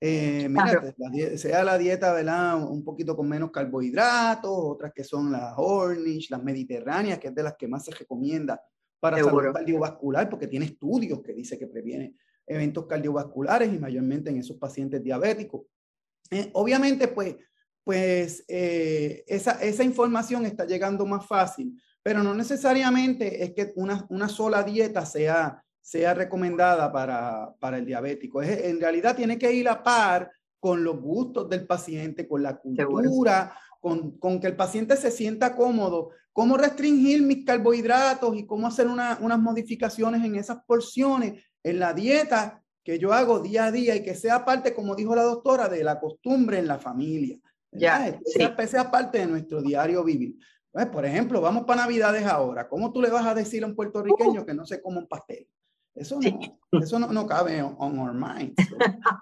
Eh, 0.00 0.48
mira, 0.48 0.94
sea 1.36 1.64
la 1.64 1.78
dieta, 1.78 2.12
¿verdad? 2.12 2.62
Un 2.62 2.84
poquito 2.84 3.16
con 3.16 3.28
menos 3.28 3.50
carbohidratos, 3.50 4.50
otras 4.52 4.92
que 4.94 5.02
son 5.02 5.32
las 5.32 5.54
Ornish, 5.56 6.30
las 6.30 6.42
mediterráneas, 6.42 7.18
que 7.18 7.28
es 7.28 7.34
de 7.34 7.42
las 7.42 7.56
que 7.56 7.66
más 7.66 7.84
se 7.84 7.90
recomienda 7.90 8.60
para 9.02 9.18
salud 9.18 9.52
cardiovascular, 9.52 10.30
porque 10.30 10.46
tiene 10.46 10.66
estudios 10.66 11.20
que 11.22 11.32
dice 11.34 11.58
que 11.58 11.66
previene 11.66 12.14
eventos 12.46 12.86
cardiovasculares 12.86 13.74
y 13.74 13.76
mayormente 13.76 14.30
en 14.30 14.36
esos 14.36 14.58
pacientes 14.58 15.02
diabéticos. 15.02 15.62
Eh, 16.30 16.50
obviamente, 16.52 17.08
pues, 17.08 17.34
pues 17.82 18.44
eh, 18.46 19.24
esa, 19.26 19.60
esa 19.60 19.82
información 19.82 20.46
está 20.46 20.66
llegando 20.66 21.04
más 21.04 21.26
fácil, 21.26 21.76
pero 22.00 22.22
no 22.22 22.32
necesariamente 22.32 23.42
es 23.42 23.54
que 23.54 23.72
una, 23.74 24.06
una 24.08 24.28
sola 24.28 24.62
dieta 24.62 25.04
sea, 25.04 25.64
sea 25.80 26.14
recomendada 26.14 26.92
para, 26.92 27.52
para 27.58 27.78
el 27.78 27.86
diabético. 27.86 28.40
Es, 28.40 28.66
en 28.66 28.80
realidad 28.80 29.16
tiene 29.16 29.36
que 29.36 29.52
ir 29.52 29.68
a 29.68 29.82
par 29.82 30.30
con 30.60 30.84
los 30.84 31.00
gustos 31.00 31.48
del 31.48 31.66
paciente, 31.66 32.28
con 32.28 32.40
la 32.44 32.56
cultura, 32.56 33.52
con, 33.82 34.12
con, 34.18 34.38
que 34.38 34.46
el 34.46 34.54
paciente 34.54 34.96
se 34.96 35.10
sienta 35.10 35.56
cómodo, 35.56 36.10
cómo 36.32 36.56
restringir 36.56 37.20
mis 37.22 37.44
carbohidratos 37.44 38.36
y 38.36 38.46
cómo 38.46 38.68
hacer 38.68 38.86
una, 38.86 39.18
unas 39.20 39.40
modificaciones 39.40 40.24
en 40.24 40.36
esas 40.36 40.58
porciones, 40.64 41.42
en 41.64 41.80
la 41.80 41.92
dieta 41.92 42.62
que 42.84 43.00
yo 43.00 43.12
hago 43.12 43.40
día 43.40 43.66
a 43.66 43.72
día 43.72 43.96
y 43.96 44.04
que 44.04 44.14
sea 44.14 44.44
parte, 44.44 44.72
como 44.72 44.94
dijo 44.94 45.16
la 45.16 45.24
doctora, 45.24 45.68
de 45.68 45.82
la 45.82 45.98
costumbre 45.98 46.58
en 46.58 46.68
la 46.68 46.78
familia. 46.78 47.38
Ya, 47.72 48.16
sea, 48.24 48.66
sea 48.66 48.90
parte 48.90 49.18
de 49.18 49.26
nuestro 49.26 49.60
diario 49.62 50.04
vivir. 50.04 50.36
Pues, 50.70 50.86
por 50.86 51.04
ejemplo, 51.04 51.40
vamos 51.40 51.64
para 51.64 51.82
Navidades 51.82 52.24
ahora. 52.24 52.68
¿Cómo 52.68 52.92
tú 52.92 53.02
le 53.02 53.10
vas 53.10 53.26
a 53.26 53.34
decir 53.34 53.64
a 53.64 53.66
un 53.66 53.74
puertorriqueño 53.74 54.46
que 54.46 54.54
no 54.54 54.64
se 54.64 54.80
come 54.80 54.98
un 54.98 55.08
pastel? 55.08 55.48
Eso 55.92 56.20
no, 56.20 56.80
eso 56.80 56.98
no, 57.00 57.12
no 57.12 57.26
cabe 57.26 57.60
on, 57.62 57.98
our 57.98 58.14
minds. 58.14 58.54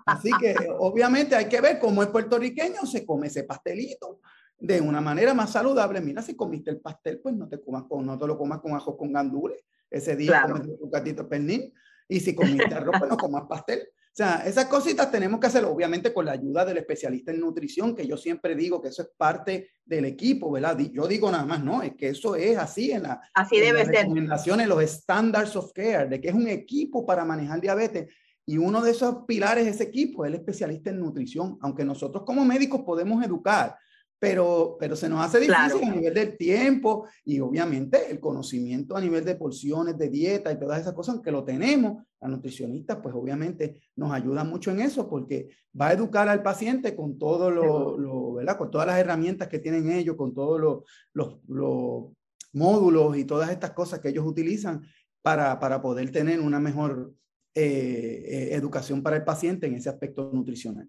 Así 0.07 0.31
que 0.39 0.55
obviamente 0.79 1.35
hay 1.35 1.49
que 1.49 1.61
ver 1.63 1.79
cómo 1.79 2.03
el 2.03 2.09
puertorriqueño 2.09 2.85
se 2.85 3.07
come 3.07 3.29
ese 3.29 3.45
pastelito 3.45 4.21
de 4.61 4.81
una 4.81 5.01
manera 5.01 5.35
más 5.35 5.53
saludable. 5.53 6.01
Mira, 6.01 6.23
si 6.23 6.37
comiste 6.37 6.71
el 6.71 6.81
pastel, 6.81 7.21
pues 7.21 7.35
no 7.35 7.49
te 7.49 7.61
comas 7.61 7.85
con, 7.89 8.05
no 8.05 8.19
te 8.19 8.27
lo 8.27 8.39
comas 8.39 8.61
con 8.61 8.75
ajo 8.75 8.97
con 8.97 9.13
gandules. 9.13 9.65
Ese 9.91 10.15
día 10.15 10.43
comes 10.43 10.69
un 10.79 10.91
gatito 10.91 11.29
pernil. 11.29 11.73
Y 12.09 12.21
si 12.21 12.35
comiste 12.35 12.75
arroz, 12.75 12.97
pues 12.99 13.11
no 13.11 13.17
comas 13.17 13.45
pastel. 13.49 13.81
O 14.11 14.13
sea, 14.13 14.43
esas 14.45 14.67
cositas 14.67 15.11
tenemos 15.11 15.39
que 15.39 15.47
hacerlo, 15.47 15.71
obviamente, 15.71 16.13
con 16.13 16.27
la 16.27 16.33
ayuda 16.33 16.65
del 16.65 16.79
especialista 16.79 17.31
en 17.31 17.39
nutrición, 17.39 17.95
que 17.95 18.07
yo 18.07 18.17
siempre 18.17 18.57
digo 18.57 18.83
que 18.83 18.89
eso 18.89 19.03
es 19.03 19.11
parte 19.17 19.71
del 19.85 20.05
equipo, 20.05 20.51
¿verdad? 20.51 20.77
Yo 20.93 21.07
digo 21.07 21.31
nada 21.31 21.47
más, 21.47 21.63
no, 21.63 21.81
es 21.81 21.95
que 21.95 22.09
eso 22.09 22.35
es 22.35 22.59
así 22.59 22.91
en, 22.91 23.05
la, 23.05 23.21
así 23.33 23.61
debe 23.61 23.79
las 23.79 23.87
ser. 23.87 24.03
recomendaciones, 24.03 24.67
los 24.67 24.83
standards 24.83 25.55
of 25.55 25.73
care, 25.73 26.09
de 26.09 26.21
que 26.21 26.29
es 26.29 26.35
un 26.35 26.49
equipo 26.49 27.07
para 27.07 27.25
manejar 27.25 27.61
diabetes. 27.61 28.13
Y 28.45 28.59
uno 28.59 28.83
de 28.83 28.91
esos 28.91 29.25
pilares 29.29 29.65
de 29.65 29.71
ese 29.71 29.85
equipo 29.85 30.25
es 30.25 30.31
el 30.31 30.41
especialista 30.41 30.91
en 30.91 30.99
nutrición, 30.99 31.57
aunque 31.61 31.85
nosotros 31.85 32.25
como 32.27 32.45
médicos 32.45 32.83
podemos 32.83 33.25
educar, 33.25 33.77
pero, 34.21 34.77
pero 34.79 34.95
se 34.95 35.09
nos 35.09 35.25
hace 35.25 35.41
difícil 35.41 35.89
a 35.89 35.95
nivel 35.95 36.13
del 36.13 36.37
tiempo 36.37 37.09
y 37.25 37.41
obviamente 37.41 38.11
el 38.11 38.21
conocimiento 38.21 38.95
a 38.95 39.01
nivel 39.01 39.25
de 39.25 39.35
porciones, 39.35 39.97
de 39.97 40.11
dieta 40.11 40.53
y 40.53 40.59
todas 40.59 40.79
esas 40.79 40.93
cosas, 40.93 41.15
aunque 41.15 41.33
lo 41.33 41.43
tenemos, 41.43 42.05
la 42.21 42.29
nutricionista 42.29 43.01
pues 43.01 43.15
obviamente 43.15 43.81
nos 43.97 44.13
ayuda 44.13 44.45
mucho 44.45 44.73
en 44.73 44.81
eso 44.81 45.09
porque 45.09 45.49
va 45.79 45.89
a 45.89 45.93
educar 45.95 46.29
al 46.29 46.43
paciente 46.43 46.95
con 46.95 47.19
todo 47.19 47.51
lo, 47.51 47.97
lo 47.97 48.35
¿verdad? 48.35 48.59
Con 48.59 48.71
todas 48.71 48.87
las 48.87 48.99
herramientas 48.99 49.49
que 49.49 49.59
tienen 49.59 49.91
ellos, 49.91 50.17
con 50.17 50.35
todos 50.35 50.61
los, 50.61 50.83
los, 51.15 51.39
los 51.49 52.13
módulos 52.53 53.17
y 53.17 53.25
todas 53.25 53.51
estas 53.51 53.71
cosas 53.71 54.01
que 54.01 54.11
ellos 54.11 54.27
utilizan 54.27 54.83
para, 55.23 55.59
para 55.59 55.81
poder 55.81 56.11
tener 56.11 56.41
una 56.41 56.61
mejor 56.61 57.15
eh, 57.55 58.23
eh, 58.27 58.49
educación 58.53 59.03
para 59.03 59.17
el 59.17 59.25
paciente 59.25 59.67
en 59.67 59.77
ese 59.77 59.89
aspecto 59.89 60.31
nutricional. 60.31 60.89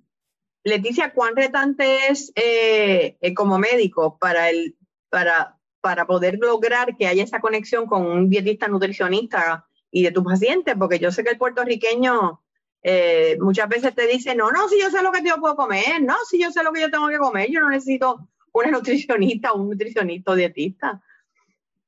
Leticia, 0.64 1.14
¿cuán 1.14 1.36
retante 1.36 2.08
es 2.10 2.32
eh, 2.36 3.18
eh, 3.20 3.34
como 3.34 3.58
médico 3.58 4.18
para, 4.20 4.50
el, 4.50 4.76
para, 5.10 5.58
para 5.82 6.06
poder 6.06 6.38
lograr 6.40 6.96
que 6.98 7.08
haya 7.08 7.24
esa 7.24 7.40
conexión 7.40 7.88
con 7.88 8.06
un 8.06 8.30
dietista 8.30 8.68
nutricionista 8.68 9.66
y 9.90 10.04
de 10.04 10.12
tu 10.12 10.24
paciente? 10.24 10.76
Porque 10.76 11.00
yo 11.00 11.12
sé 11.12 11.24
que 11.24 11.32
el 11.32 11.38
puertorriqueño 11.40 12.42
eh, 12.84 13.38
muchas 13.40 13.68
veces 13.70 13.96
te 13.96 14.06
dice, 14.06 14.36
no, 14.36 14.52
no, 14.52 14.68
si 14.70 14.80
yo 14.80 14.92
sé 14.92 15.02
lo 15.02 15.12
que 15.12 15.24
yo 15.24 15.38
puedo 15.40 15.56
comer, 15.56 16.02
no, 16.02 16.16
si 16.30 16.40
yo 16.40 16.52
sé 16.52 16.64
lo 16.64 16.72
que 16.72 16.82
yo 16.82 16.92
tengo 16.92 17.08
que 17.08 17.18
comer, 17.18 17.50
yo 17.50 17.60
no 17.60 17.70
necesito 17.70 18.28
una 18.54 18.70
nutricionista 18.70 19.54
o 19.54 19.62
un 19.62 19.70
nutricionista 19.72 20.32
o 20.32 20.36
dietista. 20.36 21.02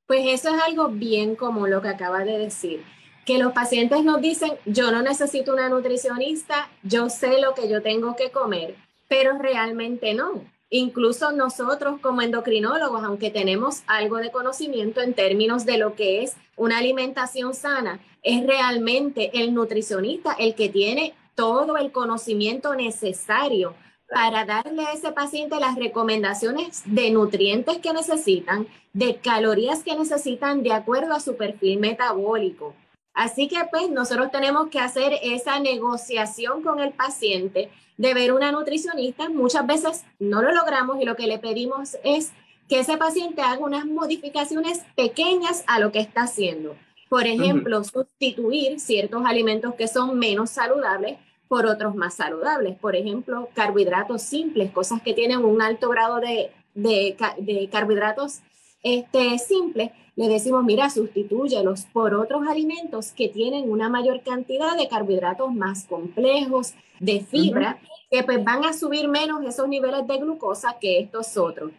Pues 0.07 0.21
eso 0.25 0.55
es 0.55 0.61
algo 0.61 0.89
bien 0.89 1.35
como 1.35 1.67
lo 1.67 1.81
que 1.81 1.89
acaba 1.89 2.23
de 2.23 2.39
decir 2.39 2.83
que 3.25 3.37
los 3.37 3.53
pacientes 3.53 4.03
nos 4.03 4.21
dicen, 4.21 4.53
yo 4.65 4.91
no 4.91 5.01
necesito 5.01 5.53
una 5.53 5.69
nutricionista, 5.69 6.69
yo 6.83 7.09
sé 7.09 7.39
lo 7.39 7.53
que 7.53 7.69
yo 7.69 7.81
tengo 7.81 8.15
que 8.15 8.31
comer, 8.31 8.75
pero 9.07 9.37
realmente 9.37 10.13
no. 10.13 10.43
Incluso 10.69 11.31
nosotros 11.31 11.99
como 12.01 12.21
endocrinólogos, 12.21 13.03
aunque 13.03 13.29
tenemos 13.29 13.83
algo 13.85 14.17
de 14.17 14.31
conocimiento 14.31 15.01
en 15.01 15.13
términos 15.13 15.65
de 15.65 15.77
lo 15.77 15.95
que 15.95 16.23
es 16.23 16.35
una 16.55 16.79
alimentación 16.79 17.53
sana, 17.53 17.99
es 18.23 18.45
realmente 18.45 19.29
el 19.33 19.53
nutricionista 19.53 20.33
el 20.39 20.55
que 20.55 20.69
tiene 20.69 21.13
todo 21.35 21.77
el 21.77 21.91
conocimiento 21.91 22.75
necesario 22.75 23.75
para 24.09 24.45
darle 24.45 24.83
a 24.83 24.93
ese 24.93 25.11
paciente 25.11 25.59
las 25.59 25.75
recomendaciones 25.75 26.83
de 26.85 27.09
nutrientes 27.11 27.77
que 27.79 27.93
necesitan, 27.93 28.67
de 28.93 29.17
calorías 29.17 29.83
que 29.83 29.95
necesitan 29.95 30.61
de 30.63 30.71
acuerdo 30.71 31.13
a 31.13 31.19
su 31.19 31.35
perfil 31.35 31.79
metabólico. 31.79 32.75
Así 33.13 33.47
que 33.47 33.57
pues 33.69 33.89
nosotros 33.89 34.31
tenemos 34.31 34.69
que 34.69 34.79
hacer 34.79 35.13
esa 35.21 35.59
negociación 35.59 36.63
con 36.63 36.79
el 36.79 36.93
paciente 36.93 37.69
de 37.97 38.13
ver 38.13 38.33
una 38.33 38.51
nutricionista. 38.51 39.29
Muchas 39.29 39.67
veces 39.67 40.03
no 40.19 40.41
lo 40.41 40.51
logramos 40.51 40.99
y 40.99 41.05
lo 41.05 41.15
que 41.15 41.27
le 41.27 41.37
pedimos 41.37 41.97
es 42.03 42.31
que 42.67 42.79
ese 42.79 42.97
paciente 42.97 43.41
haga 43.41 43.63
unas 43.63 43.85
modificaciones 43.85 44.81
pequeñas 44.95 45.63
a 45.67 45.79
lo 45.79 45.91
que 45.91 45.99
está 45.99 46.23
haciendo. 46.23 46.75
Por 47.07 47.27
ejemplo, 47.27 47.83
sustituir 47.83 48.79
ciertos 48.79 49.23
alimentos 49.25 49.75
que 49.75 49.87
son 49.87 50.17
menos 50.17 50.49
saludables 50.49 51.17
por 51.47 51.67
otros 51.67 51.93
más 51.93 52.15
saludables. 52.15 52.79
Por 52.79 52.95
ejemplo, 52.95 53.49
carbohidratos 53.53 54.23
simples, 54.23 54.71
cosas 54.71 55.03
que 55.03 55.13
tienen 55.13 55.45
un 55.45 55.61
alto 55.61 55.89
grado 55.89 56.19
de, 56.19 56.49
de 56.73 57.69
carbohidratos 57.71 58.39
este, 58.81 59.37
simples 59.37 59.91
le 60.15 60.27
decimos, 60.27 60.63
mira, 60.63 60.89
sustitúyelos 60.89 61.85
por 61.91 62.13
otros 62.13 62.47
alimentos 62.47 63.11
que 63.11 63.29
tienen 63.29 63.71
una 63.71 63.89
mayor 63.89 64.21
cantidad 64.21 64.77
de 64.77 64.87
carbohidratos 64.87 65.53
más 65.53 65.85
complejos, 65.85 66.73
de 66.99 67.21
fibra, 67.21 67.79
que 68.11 68.23
pues 68.23 68.43
van 68.43 68.63
a 68.63 68.73
subir 68.73 69.07
menos 69.07 69.43
esos 69.43 69.67
niveles 69.67 70.05
de 70.07 70.17
glucosa 70.17 70.77
que 70.79 70.99
estos 70.99 71.35
otros. 71.35 71.71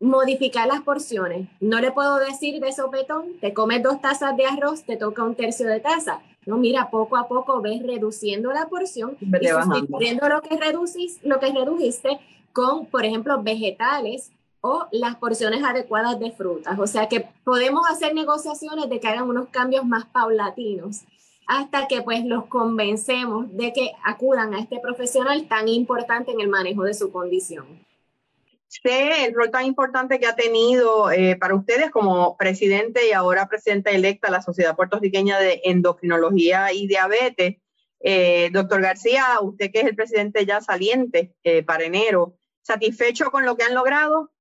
Modificar 0.00 0.66
las 0.66 0.80
porciones. 0.80 1.48
No 1.60 1.80
le 1.80 1.92
puedo 1.92 2.16
decir 2.16 2.60
de 2.60 2.72
sopetón, 2.72 3.38
te 3.40 3.52
comes 3.52 3.82
dos 3.82 4.00
tazas 4.00 4.36
de 4.36 4.46
arroz, 4.46 4.84
te 4.84 4.96
toca 4.96 5.22
un 5.22 5.34
tercio 5.34 5.68
de 5.68 5.80
taza. 5.80 6.20
No, 6.46 6.56
mira, 6.56 6.90
poco 6.90 7.16
a 7.16 7.28
poco 7.28 7.60
ves 7.60 7.82
reduciendo 7.82 8.52
la 8.52 8.68
porción 8.68 9.16
y 9.20 9.46
sustituyendo 9.46 10.28
lo 10.28 10.42
que, 10.42 10.56
reducís, 10.56 11.20
lo 11.22 11.38
que 11.38 11.52
redujiste 11.52 12.18
con, 12.52 12.86
por 12.86 13.04
ejemplo, 13.04 13.42
vegetales 13.42 14.32
o 14.62 14.86
las 14.92 15.16
porciones 15.16 15.62
adecuadas 15.62 16.18
de 16.18 16.30
frutas. 16.30 16.78
O 16.78 16.86
sea 16.86 17.08
que 17.08 17.28
podemos 17.44 17.82
hacer 17.90 18.14
negociaciones 18.14 18.88
de 18.88 19.00
que 19.00 19.08
hagan 19.08 19.28
unos 19.28 19.48
cambios 19.48 19.84
más 19.84 20.06
paulatinos 20.06 21.02
hasta 21.46 21.88
que 21.88 22.00
pues 22.00 22.24
los 22.24 22.46
convencemos 22.46 23.54
de 23.54 23.72
que 23.72 23.92
acudan 24.04 24.54
a 24.54 24.60
este 24.60 24.78
profesional 24.78 25.46
tan 25.48 25.68
importante 25.68 26.30
en 26.30 26.40
el 26.40 26.48
manejo 26.48 26.84
de 26.84 26.94
su 26.94 27.12
condición. 27.12 27.66
Sé 28.68 29.26
el 29.26 29.34
rol 29.34 29.50
tan 29.50 29.66
importante 29.66 30.18
que 30.18 30.26
ha 30.26 30.34
tenido 30.34 31.10
eh, 31.10 31.36
para 31.36 31.54
ustedes 31.54 31.90
como 31.90 32.38
presidente 32.38 33.06
y 33.06 33.12
ahora 33.12 33.48
presidenta 33.48 33.90
electa 33.90 34.28
de 34.28 34.32
la 34.32 34.40
Sociedad 34.42 34.76
Puertorriqueña 34.76 35.38
de 35.38 35.60
Endocrinología 35.64 36.72
y 36.72 36.86
Diabetes. 36.86 37.56
Eh, 38.00 38.48
doctor 38.50 38.80
García, 38.80 39.24
usted 39.42 39.70
que 39.70 39.80
es 39.80 39.86
el 39.86 39.94
presidente 39.94 40.46
ya 40.46 40.60
saliente 40.60 41.34
eh, 41.44 41.62
para 41.62 41.84
enero, 41.84 42.38
¿satisfecho 42.62 43.30
con 43.30 43.44
lo 43.44 43.56
que 43.56 43.64
han 43.64 43.74
logrado? 43.74 44.31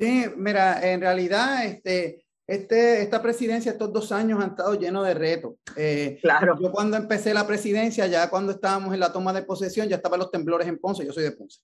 Sí, 0.00 0.24
mira, 0.36 0.80
en 0.90 1.02
realidad, 1.02 1.66
este, 1.66 2.24
este, 2.46 3.02
esta 3.02 3.20
presidencia, 3.20 3.70
estos 3.70 3.92
dos 3.92 4.10
años 4.12 4.42
han 4.42 4.50
estado 4.50 4.74
llenos 4.74 5.06
de 5.06 5.12
retos. 5.12 5.52
Eh, 5.76 6.18
claro. 6.22 6.58
Yo 6.58 6.72
cuando 6.72 6.96
empecé 6.96 7.34
la 7.34 7.46
presidencia, 7.46 8.06
ya 8.06 8.30
cuando 8.30 8.50
estábamos 8.50 8.94
en 8.94 9.00
la 9.00 9.12
toma 9.12 9.34
de 9.34 9.42
posesión, 9.42 9.88
ya 9.88 9.96
estaban 9.96 10.18
los 10.18 10.30
temblores 10.30 10.66
en 10.66 10.78
Ponce, 10.78 11.04
yo 11.04 11.12
soy 11.12 11.24
de 11.24 11.32
Ponce. 11.32 11.60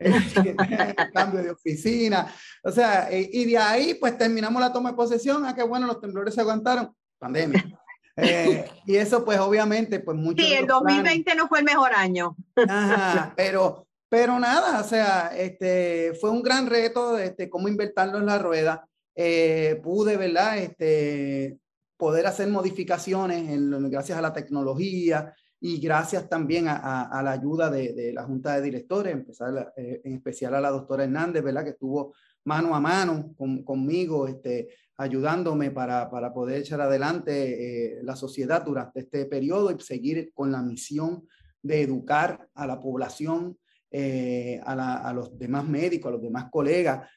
cambio 1.14 1.42
de 1.44 1.52
oficina. 1.52 2.26
O 2.64 2.72
sea, 2.72 3.08
eh, 3.10 3.30
y 3.32 3.44
de 3.44 3.56
ahí 3.56 3.94
pues 3.94 4.18
terminamos 4.18 4.60
la 4.60 4.72
toma 4.72 4.90
de 4.90 4.96
posesión, 4.96 5.44
a 5.44 5.50
ah, 5.50 5.54
que 5.54 5.62
bueno, 5.62 5.86
los 5.86 6.00
temblores 6.00 6.34
se 6.34 6.40
aguantaron, 6.40 6.92
pandemia. 7.18 7.64
Eh, 8.18 8.64
y 8.86 8.96
eso 8.96 9.26
pues 9.26 9.38
obviamente 9.38 10.00
pues 10.00 10.16
mucho... 10.16 10.42
Sí, 10.42 10.54
el 10.54 10.66
2020 10.66 11.34
no 11.34 11.48
fue 11.48 11.58
el 11.58 11.66
mejor 11.66 11.92
año. 11.94 12.34
Ajá, 12.66 13.34
pero 13.36 13.85
pero 14.08 14.38
nada, 14.38 14.80
o 14.80 14.84
sea, 14.84 15.32
este, 15.36 16.14
fue 16.20 16.30
un 16.30 16.42
gran 16.42 16.66
reto 16.66 17.18
este, 17.18 17.50
cómo 17.50 17.68
invertirlo 17.68 18.18
en 18.18 18.26
la 18.26 18.38
rueda. 18.38 18.88
Eh, 19.14 19.80
pude, 19.82 20.16
¿verdad? 20.16 20.58
Este, 20.58 21.58
poder 21.96 22.26
hacer 22.26 22.48
modificaciones 22.48 23.48
en, 23.48 23.90
gracias 23.90 24.18
a 24.18 24.22
la 24.22 24.32
tecnología 24.32 25.34
y 25.58 25.80
gracias 25.80 26.28
también 26.28 26.68
a, 26.68 27.04
a, 27.04 27.22
la 27.22 27.32
ayuda 27.32 27.70
de, 27.70 27.94
de, 27.94 28.12
la 28.12 28.24
Junta 28.24 28.54
de 28.54 28.62
Directores, 28.62 29.12
empezar, 29.12 29.72
eh, 29.76 30.02
en 30.04 30.14
especial 30.14 30.54
a 30.54 30.60
la 30.60 30.70
doctora 30.70 31.04
Hernández, 31.04 31.42
¿verdad? 31.42 31.64
Que 31.64 31.70
estuvo 31.70 32.14
mano 32.44 32.74
a 32.74 32.80
mano 32.80 33.34
con, 33.36 33.64
conmigo, 33.64 34.28
este, 34.28 34.68
ayudándome 34.98 35.70
para, 35.70 36.10
para, 36.10 36.32
poder 36.32 36.60
echar 36.60 36.80
adelante 36.80 37.96
eh, 37.96 38.02
la 38.02 38.14
sociedad 38.14 38.62
durante 38.64 39.00
este 39.00 39.26
periodo 39.26 39.70
y 39.72 39.80
seguir 39.80 40.30
con 40.32 40.52
la 40.52 40.62
misión 40.62 41.26
de 41.62 41.82
educar 41.82 42.48
a 42.54 42.66
la 42.66 42.78
población 42.78 43.58
eh, 43.98 44.60
a, 44.62 45.10
los 45.14 45.38
demás 45.38 45.66
médicos, 45.66 46.10
a 46.10 46.12
los 46.12 46.20
demás 46.20 46.50
colegas, 46.50 47.08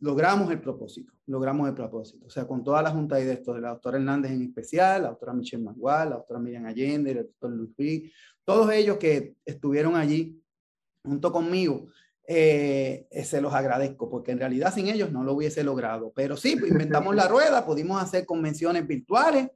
logramos 0.00 0.50
el 0.50 0.60
propósito, 0.60 1.12
logramos 1.26 1.68
el 1.68 1.74
propósito. 1.74 2.26
O 2.26 2.30
sea, 2.30 2.44
con 2.44 2.64
toda 2.64 2.82
la 2.82 2.90
junta 2.90 3.14
de 3.14 3.32
esto, 3.32 3.54
de 3.54 3.60
la 3.60 3.68
doctora 3.68 3.98
Hernández 3.98 4.32
en 4.32 4.42
especial, 4.42 5.02
la 5.02 5.10
doctora 5.10 5.32
Michelle 5.32 5.62
Mangual, 5.62 6.10
la 6.10 6.16
doctora 6.16 6.40
Miriam 6.40 6.66
Allende, 6.66 7.12
el 7.12 7.16
doctor 7.18 7.52
Luis 7.52 8.12
todos 8.44 8.72
ellos 8.72 8.96
que 8.96 9.36
estuvieron 9.44 9.94
allí 9.94 10.42
junto 11.04 11.30
conmigo, 11.30 11.86
eh, 12.26 13.06
se 13.22 13.40
los 13.40 13.54
agradezco, 13.54 14.10
porque 14.10 14.32
en 14.32 14.40
realidad 14.40 14.74
sin 14.74 14.88
ellos 14.88 15.12
no 15.12 15.22
lo 15.22 15.34
hubiese 15.34 15.62
logrado. 15.62 16.12
Pero 16.16 16.36
sí, 16.36 16.58
inventamos 16.68 17.14
la 17.14 17.28
rueda, 17.28 17.64
pudimos 17.64 18.02
hacer 18.02 18.26
convenciones 18.26 18.84
virtuales, 18.88 19.50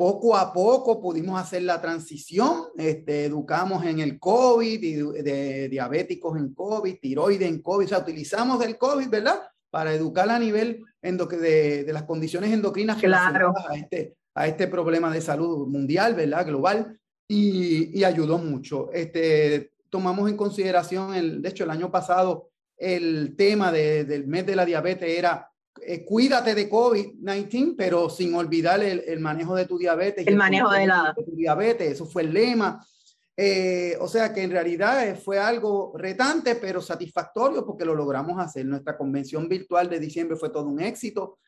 poco 0.00 0.34
a 0.34 0.50
poco 0.50 0.98
pudimos 0.98 1.38
hacer 1.38 1.62
la 1.64 1.78
transición, 1.78 2.68
este, 2.78 3.26
educamos 3.26 3.84
en 3.84 3.98
el 3.98 4.18
COVID, 4.18 5.12
de, 5.22 5.68
diabéticos 5.68 6.38
en 6.38 6.54
COVID, 6.54 6.96
tiroides 7.02 7.46
en 7.46 7.60
COVID, 7.60 7.84
o 7.84 7.88
sea, 7.90 7.98
utilizamos 7.98 8.64
el 8.64 8.78
COVID, 8.78 9.10
¿verdad? 9.10 9.42
Para 9.68 9.92
educar 9.92 10.30
a 10.30 10.38
nivel 10.38 10.82
de, 11.02 11.84
de, 11.84 11.92
las 11.92 12.04
condiciones 12.04 12.50
endocrinas 12.50 12.96
claro. 12.96 13.52
a 13.68 13.76
este, 13.76 14.16
a 14.34 14.46
este 14.46 14.68
problema 14.68 15.12
de 15.12 15.20
salud 15.20 15.68
mundial, 15.68 16.14
¿verdad? 16.14 16.46
Global, 16.46 16.98
y, 17.28 17.98
y 17.98 18.02
ayudó 18.02 18.38
mucho. 18.38 18.90
Este, 18.94 19.72
tomamos 19.90 20.30
en 20.30 20.36
consideración, 20.38 21.12
el, 21.12 21.42
de 21.42 21.48
hecho, 21.50 21.64
el 21.64 21.70
año 21.70 21.90
pasado, 21.90 22.48
el 22.78 23.36
tema 23.36 23.70
de, 23.70 24.06
del 24.06 24.26
mes 24.26 24.46
de 24.46 24.56
la 24.56 24.64
diabetes 24.64 25.10
era 25.10 25.49
eh, 25.82 26.04
cuídate 26.04 26.54
de 26.54 26.70
COVID-19, 26.70 27.74
pero 27.76 28.10
sin 28.10 28.34
olvidar 28.34 28.82
el, 28.82 29.00
el, 29.06 29.20
manejo 29.20 29.54
de 29.54 29.66
tu 29.66 29.78
diabetes. 29.78 30.26
El, 30.26 30.36
manejo 30.36 30.70
de 30.70 30.86
la 30.86 31.14
de 31.16 31.24
tu 31.24 31.36
diabetes, 31.36 31.92
eso 31.92 32.06
fue 32.06 32.22
el 32.22 32.32
lema. 32.32 32.84
Eh, 33.42 33.96
o 34.00 34.06
sea 34.06 34.34
que 34.34 34.42
en 34.42 34.50
realidad 34.50 35.06
eh, 35.08 35.14
fue 35.14 35.38
algo 35.38 35.94
retante, 35.96 36.56
pero 36.56 36.82
satisfactorio 36.82 37.64
porque 37.64 37.86
lo 37.86 37.94
logramos 37.94 38.38
hacer. 38.38 38.66
Nuestra 38.66 38.98
convención 38.98 39.48
virtual 39.48 39.88
de 39.88 39.98
diciembre 39.98 40.36
fue 40.36 40.50
todo 40.50 40.66
un 40.66 40.80
éxito. 40.80 41.38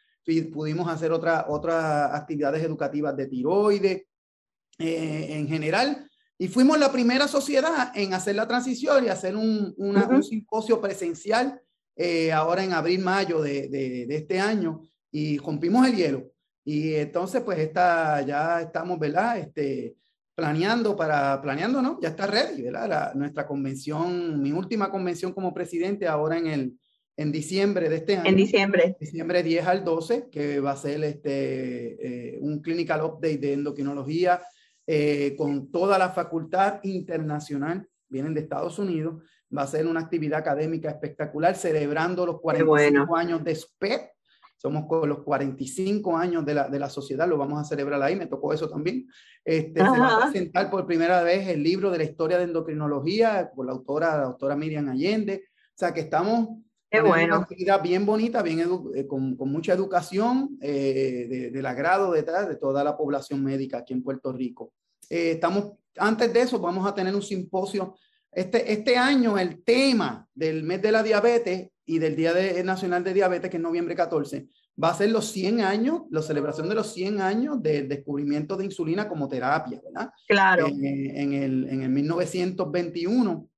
Pudimos 0.52 0.88
hacer 0.88 1.12
otra, 1.12 1.46
otras 1.48 2.14
actividades 2.14 2.62
educativas 2.64 3.14
de 3.14 3.26
tiroides 3.26 4.04
eh, 4.78 5.26
en 5.30 5.46
general. 5.48 6.08
Y 6.38 6.48
fuimos 6.48 6.78
la 6.78 6.90
primera 6.90 7.28
sociedad 7.28 7.92
en 7.94 8.14
hacer 8.14 8.36
la 8.36 8.48
transición 8.48 9.04
y 9.04 9.08
hacer 9.08 9.36
un, 9.36 9.74
una, 9.76 10.04
uh 10.04 10.08
-huh. 10.08 10.16
un 10.16 10.22
simposio 10.22 10.80
presencial 10.80 11.60
eh, 11.96 12.32
ahora 12.32 12.64
en 12.64 12.72
abril, 12.72 13.00
mayo 13.00 13.42
de, 13.42 13.68
de, 13.68 14.06
de, 14.06 14.16
este 14.16 14.40
año 14.40 14.82
y 15.10 15.38
rompimos 15.38 15.86
el 15.86 15.96
hielo. 15.96 16.32
Y 16.64 16.94
entonces, 16.94 17.42
pues, 17.42 17.58
esta, 17.58 18.22
ya 18.22 18.60
estamos, 18.60 18.98
¿verdad? 18.98 19.38
Este, 19.38 19.96
planeando 20.34 20.96
para, 20.96 21.40
planeando, 21.42 21.82
¿no? 21.82 21.98
Ya 22.00 22.10
está 22.10 22.26
ready, 22.26 22.62
¿verdad? 22.62 22.88
La, 22.88 23.12
nuestra 23.14 23.46
convención, 23.46 24.40
mi 24.40 24.52
última 24.52 24.90
convención 24.90 25.32
como 25.32 25.52
presidente 25.52 26.06
ahora 26.06 26.38
en 26.38 26.46
el, 26.46 26.78
en 27.16 27.32
diciembre 27.32 27.88
de 27.88 27.96
este 27.96 28.16
año. 28.16 28.28
En 28.28 28.36
diciembre. 28.36 28.96
Diciembre 28.98 29.42
10 29.42 29.66
al 29.66 29.84
12, 29.84 30.28
que 30.30 30.60
va 30.60 30.72
a 30.72 30.76
ser 30.76 31.04
este, 31.04 32.34
eh, 32.34 32.38
un 32.40 32.60
clinical 32.60 33.02
update 33.02 33.38
de 33.38 33.52
endocrinología 33.52 34.42
eh, 34.86 35.34
con 35.36 35.70
toda 35.70 35.98
la 35.98 36.10
facultad 36.10 36.80
internacional, 36.82 37.86
vienen 38.08 38.34
de 38.34 38.40
Estados 38.40 38.78
Unidos, 38.78 39.22
va 39.56 39.62
a 39.62 39.66
ser 39.66 39.86
una 39.86 40.00
actividad 40.00 40.40
académica 40.40 40.90
espectacular, 40.90 41.54
celebrando 41.54 42.26
los 42.26 42.40
45 42.40 43.06
bueno. 43.06 43.16
años 43.16 43.44
de 43.44 43.54
SPED. 43.54 44.00
Somos 44.56 44.86
con 44.86 45.08
los 45.08 45.22
45 45.22 46.16
años 46.16 46.46
de 46.46 46.54
la, 46.54 46.68
de 46.68 46.78
la 46.78 46.88
sociedad, 46.88 47.28
lo 47.28 47.36
vamos 47.36 47.60
a 47.60 47.64
celebrar 47.64 48.00
ahí, 48.00 48.14
me 48.14 48.26
tocó 48.26 48.52
eso 48.52 48.68
también. 48.68 49.08
Este, 49.44 49.80
se 49.80 49.98
va 49.98 50.16
a 50.16 50.30
presentar 50.30 50.70
por 50.70 50.86
primera 50.86 51.22
vez 51.24 51.48
el 51.48 51.64
libro 51.64 51.90
de 51.90 51.98
la 51.98 52.04
historia 52.04 52.38
de 52.38 52.44
endocrinología 52.44 53.50
por 53.54 53.66
la 53.66 53.72
autora, 53.72 54.16
la 54.18 54.24
doctora 54.24 54.54
Miriam 54.54 54.88
Allende. 54.88 55.44
O 55.46 55.78
sea 55.78 55.92
que 55.92 56.00
estamos 56.00 56.62
Qué 56.92 57.00
bueno. 57.00 57.36
Una 57.36 57.44
actividad 57.44 57.82
bien 57.82 58.04
bonita, 58.04 58.42
bien 58.42 58.68
eh, 58.94 59.06
con, 59.06 59.34
con, 59.34 59.50
mucha 59.50 59.72
educación 59.72 60.58
eh, 60.60 61.26
de, 61.26 61.50
del 61.50 61.64
agrado 61.64 62.12
detrás 62.12 62.46
de 62.46 62.56
toda 62.56 62.84
la 62.84 62.98
población 62.98 63.42
médica 63.42 63.78
aquí 63.78 63.94
en 63.94 64.02
Puerto 64.02 64.30
Rico. 64.30 64.74
Eh, 65.08 65.32
estamos, 65.32 65.72
antes 65.96 66.30
de 66.30 66.42
eso, 66.42 66.58
vamos 66.58 66.86
a 66.86 66.94
tener 66.94 67.14
un 67.14 67.22
simposio. 67.22 67.96
Este, 68.32 68.72
este 68.72 68.96
año 68.96 69.38
el 69.38 69.62
tema 69.62 70.26
del 70.34 70.62
mes 70.62 70.80
de 70.80 70.90
la 70.90 71.02
diabetes 71.02 71.68
y 71.84 71.98
del 71.98 72.16
Día 72.16 72.32
de, 72.32 72.64
Nacional 72.64 73.04
de 73.04 73.12
Diabetes, 73.12 73.50
que 73.50 73.58
es 73.58 73.62
noviembre 73.62 73.94
14, 73.94 74.48
va 74.82 74.90
a 74.90 74.94
ser 74.94 75.10
los 75.10 75.30
100 75.30 75.60
años, 75.60 76.02
la 76.10 76.22
celebración 76.22 76.68
de 76.68 76.74
los 76.74 76.94
100 76.94 77.20
años 77.20 77.62
del 77.62 77.88
descubrimiento 77.88 78.56
de 78.56 78.64
insulina 78.64 79.06
como 79.06 79.28
terapia, 79.28 79.80
¿verdad? 79.84 80.10
Claro. 80.26 80.66
En, 80.68 80.84
en, 80.84 81.32
el, 81.34 81.68
en 81.68 81.82
el 81.82 81.90
1921 81.90 83.48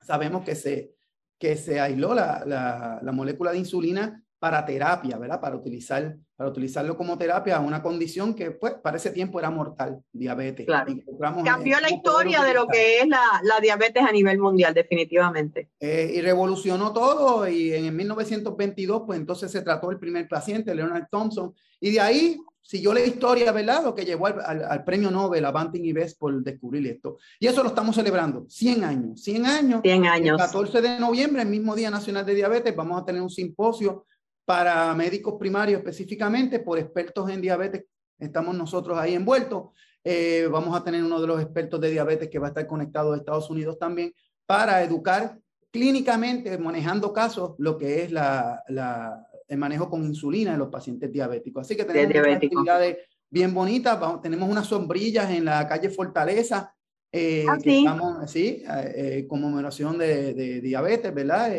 sabemos 0.00 0.42
que 0.42 0.54
se, 0.54 0.94
que 1.38 1.56
se 1.56 1.78
aisló 1.78 2.14
la, 2.14 2.44
la, 2.46 3.00
la, 3.02 3.12
molécula 3.12 3.52
de 3.52 3.58
insulina 3.58 4.23
para 4.44 4.66
terapia, 4.66 5.16
¿verdad? 5.16 5.40
Para, 5.40 5.56
utilizar, 5.56 6.18
para 6.36 6.50
utilizarlo 6.50 6.98
como 6.98 7.16
terapia 7.16 7.56
a 7.56 7.60
una 7.60 7.82
condición 7.82 8.34
que 8.34 8.50
pues, 8.50 8.74
para 8.74 8.98
ese 8.98 9.08
tiempo 9.08 9.38
era 9.38 9.48
mortal, 9.48 10.02
diabetes. 10.12 10.66
Claro. 10.66 10.94
Cambió 11.42 11.80
la 11.80 11.90
historia 11.90 12.42
de 12.42 12.52
lo 12.52 12.66
que 12.66 13.00
es 13.00 13.08
la, 13.08 13.40
la, 13.42 13.58
diabetes 13.58 14.02
a 14.02 14.12
nivel 14.12 14.38
mundial, 14.38 14.74
definitivamente. 14.74 15.70
Eh, 15.80 16.12
y 16.16 16.20
revolucionó 16.20 16.92
todo 16.92 17.48
y 17.48 17.72
en 17.72 17.96
1922 17.96 19.04
pues 19.06 19.18
entonces 19.18 19.50
se 19.50 19.62
trató 19.62 19.90
el 19.90 19.98
primer 19.98 20.28
paciente, 20.28 20.74
Leonard 20.74 21.06
Thompson, 21.10 21.54
y 21.80 21.92
de 21.92 22.00
ahí 22.00 22.38
siguió 22.60 22.92
la 22.92 23.00
historia, 23.00 23.50
¿verdad? 23.50 23.82
Lo 23.82 23.94
que 23.94 24.04
llevó 24.04 24.26
al, 24.26 24.42
al, 24.44 24.62
al, 24.64 24.84
premio 24.84 25.10
Nobel 25.10 25.46
a 25.46 25.52
Banting 25.52 25.84
y 25.84 25.94
Best 25.94 26.18
por 26.18 26.34
descubrir 26.42 26.86
esto. 26.86 27.16
Y 27.40 27.46
eso 27.46 27.62
lo 27.62 27.70
estamos 27.70 27.96
celebrando, 27.96 28.44
100 28.46 28.84
años, 28.84 29.22
100 29.22 29.46
años. 29.46 29.80
100 29.82 30.06
años. 30.06 30.38
El 30.38 30.46
14 30.46 30.82
de 30.82 30.98
noviembre, 30.98 31.40
el 31.40 31.48
mismo 31.48 31.74
Día 31.74 31.90
Nacional 31.90 32.26
de 32.26 32.34
Diabetes, 32.34 32.76
vamos 32.76 33.00
a 33.00 33.06
tener 33.06 33.22
un 33.22 33.30
simposio 33.30 34.04
para 34.44 34.94
médicos 34.94 35.34
primarios 35.38 35.78
específicamente, 35.78 36.58
por 36.58 36.78
expertos 36.78 37.30
en 37.30 37.40
diabetes, 37.40 37.84
estamos 38.18 38.54
nosotros 38.54 38.98
ahí 38.98 39.14
envueltos. 39.14 39.70
Eh, 40.02 40.46
vamos 40.50 40.76
a 40.76 40.84
tener 40.84 41.02
uno 41.02 41.20
de 41.20 41.26
los 41.26 41.40
expertos 41.40 41.80
de 41.80 41.90
diabetes 41.90 42.28
que 42.28 42.38
va 42.38 42.48
a 42.48 42.50
estar 42.50 42.66
conectado 42.66 43.12
a 43.12 43.16
Estados 43.16 43.48
Unidos 43.48 43.78
también 43.78 44.12
para 44.46 44.82
educar 44.82 45.38
clínicamente, 45.70 46.56
manejando 46.58 47.12
casos, 47.12 47.54
lo 47.58 47.78
que 47.78 48.02
es 48.02 48.12
la, 48.12 48.62
la, 48.68 49.26
el 49.48 49.58
manejo 49.58 49.88
con 49.88 50.04
insulina 50.04 50.52
en 50.52 50.58
los 50.58 50.68
pacientes 50.68 51.10
diabéticos. 51.10 51.62
Así 51.62 51.74
que 51.74 51.84
tenemos 51.84 52.14
unas 52.14 52.36
actividades 52.36 52.98
bien 53.30 53.52
bonitas. 53.54 53.98
Vamos, 53.98 54.20
tenemos 54.20 54.48
unas 54.48 54.66
sombrillas 54.66 55.30
en 55.30 55.46
la 55.46 55.66
calle 55.66 55.88
Fortaleza. 55.88 56.72
Eh, 57.10 57.46
¿Ah, 57.48 57.56
que 57.56 57.70
sí? 57.70 57.78
estamos, 57.78 58.30
sí, 58.30 58.62
eh, 58.68 59.24
conmemoración 59.28 59.98
de, 59.98 60.34
de, 60.34 60.60
diabetes, 60.60 61.14
¿verdad? 61.14 61.52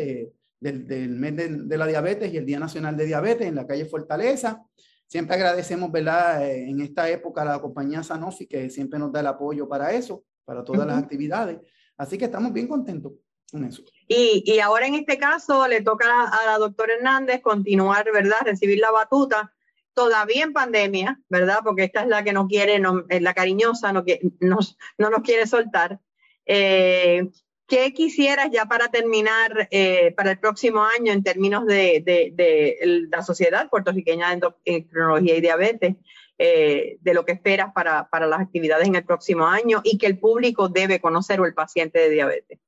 Del, 0.60 0.86
del, 0.86 1.10
mes 1.10 1.36
de, 1.36 1.48
de, 1.48 1.78
la 1.78 1.86
diabetes 1.86 2.32
y 2.32 2.36
el 2.36 2.46
Día 2.46 2.58
Nacional 2.58 2.96
de 2.96 3.06
Diabetes 3.06 3.46
en 3.46 3.54
la 3.54 3.66
calle 3.66 3.84
Fortaleza. 3.84 4.62
Siempre 5.06 5.36
agradecemos, 5.36 5.92
¿verdad? 5.92 6.48
En 6.50 6.80
esta 6.80 7.08
época 7.08 7.42
a 7.42 7.44
la 7.44 7.60
compañía 7.60 8.02
Sanofi 8.02 8.46
que 8.46 8.70
siempre 8.70 8.98
nos 8.98 9.12
da 9.12 9.20
el 9.20 9.26
apoyo 9.28 9.68
para 9.68 9.92
eso, 9.92 10.24
para 10.44 10.64
todas 10.64 10.80
uh 10.80 10.84
-huh. 10.84 10.88
las 10.88 11.02
actividades. 11.02 11.58
Así 11.96 12.18
que 12.18 12.24
estamos 12.24 12.52
bien 12.52 12.66
contentos 12.66 13.12
con 13.50 13.64
eso. 13.64 13.82
Y, 14.08 14.42
y 14.44 14.58
ahora 14.58 14.86
en 14.86 14.94
este 14.94 15.18
caso 15.18 15.66
le 15.68 15.82
toca 15.82 16.06
a 16.24 16.46
la 16.46 16.58
doctora 16.58 16.94
Hernández 16.94 17.40
continuar, 17.40 18.10
¿verdad? 18.12 18.38
Recibir 18.44 18.78
la 18.80 18.90
batuta 18.90 19.52
todavía 19.94 20.44
en 20.44 20.52
pandemia, 20.52 21.20
¿verdad? 21.30 21.60
Porque 21.64 21.84
esta 21.84 22.02
es 22.02 22.08
la 22.08 22.22
que 22.22 22.34
no 22.34 22.46
quiere, 22.46 22.78
no, 22.78 23.04
es 23.08 23.22
la 23.22 23.32
cariñosa, 23.32 23.92
no, 23.92 24.04
que, 24.04 24.20
nos, 24.40 24.76
no 24.98 25.08
nos 25.08 25.22
quiere 25.22 25.46
soltar. 25.46 26.00
Eh, 26.44 27.30
¿Qué 27.66 27.92
quisieras 27.92 28.50
ya 28.52 28.66
para 28.66 28.88
terminar 28.88 29.68
eh, 29.72 30.12
para 30.16 30.30
el 30.30 30.38
próximo 30.38 30.84
año 30.84 31.12
en 31.12 31.24
términos 31.24 31.66
de, 31.66 32.00
de, 32.04 32.30
de, 32.32 33.08
la 33.10 33.22
Sociedad 33.22 33.68
Puertorriqueña 33.68 34.28
de 34.28 34.34
Endocrinología 34.64 35.36
y 35.36 35.40
Diabetes, 35.40 35.96
eh, 36.38 36.98
de 37.00 37.14
lo 37.14 37.24
que 37.24 37.32
esperas 37.32 37.72
para, 37.72 38.08
para 38.08 38.26
las 38.26 38.40
actividades 38.40 38.86
en 38.86 38.94
el 38.94 39.04
próximo 39.04 39.46
año 39.46 39.80
y 39.82 39.98
que 39.98 40.06
el 40.06 40.18
público 40.18 40.68
debe 40.68 41.00
conocer 41.00 41.40
o 41.40 41.46
el 41.46 41.54
paciente 41.54 41.98
de 41.98 42.10
diabetes? 42.10 42.60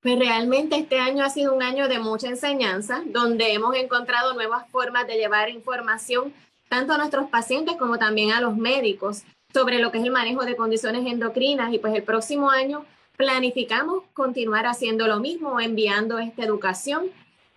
Pues 0.00 0.18
realmente 0.18 0.76
este 0.76 0.98
año 0.98 1.24
ha 1.24 1.30
sido 1.30 1.54
un 1.54 1.62
año 1.62 1.86
de 1.86 2.00
mucha 2.00 2.26
enseñanza, 2.26 3.02
donde 3.06 3.52
hemos 3.52 3.76
encontrado 3.76 4.34
nuevas 4.34 4.68
formas 4.70 5.06
de 5.06 5.14
llevar 5.14 5.48
información 5.48 6.32
tanto 6.68 6.94
a 6.94 6.98
nuestros 6.98 7.30
pacientes 7.30 7.76
como 7.76 7.98
también 7.98 8.32
a 8.32 8.40
los 8.40 8.56
médicos 8.56 9.22
sobre 9.52 9.78
lo 9.78 9.92
que 9.92 9.98
es 9.98 10.04
el 10.04 10.10
manejo 10.10 10.44
de 10.44 10.56
condiciones 10.56 11.06
endocrinas 11.06 11.72
y 11.72 11.78
pues 11.78 11.94
el 11.94 12.02
próximo 12.02 12.50
año 12.50 12.84
planificamos 13.22 14.02
continuar 14.14 14.66
haciendo 14.66 15.06
lo 15.06 15.20
mismo, 15.20 15.60
enviando 15.60 16.18
esta 16.18 16.42
educación. 16.42 17.04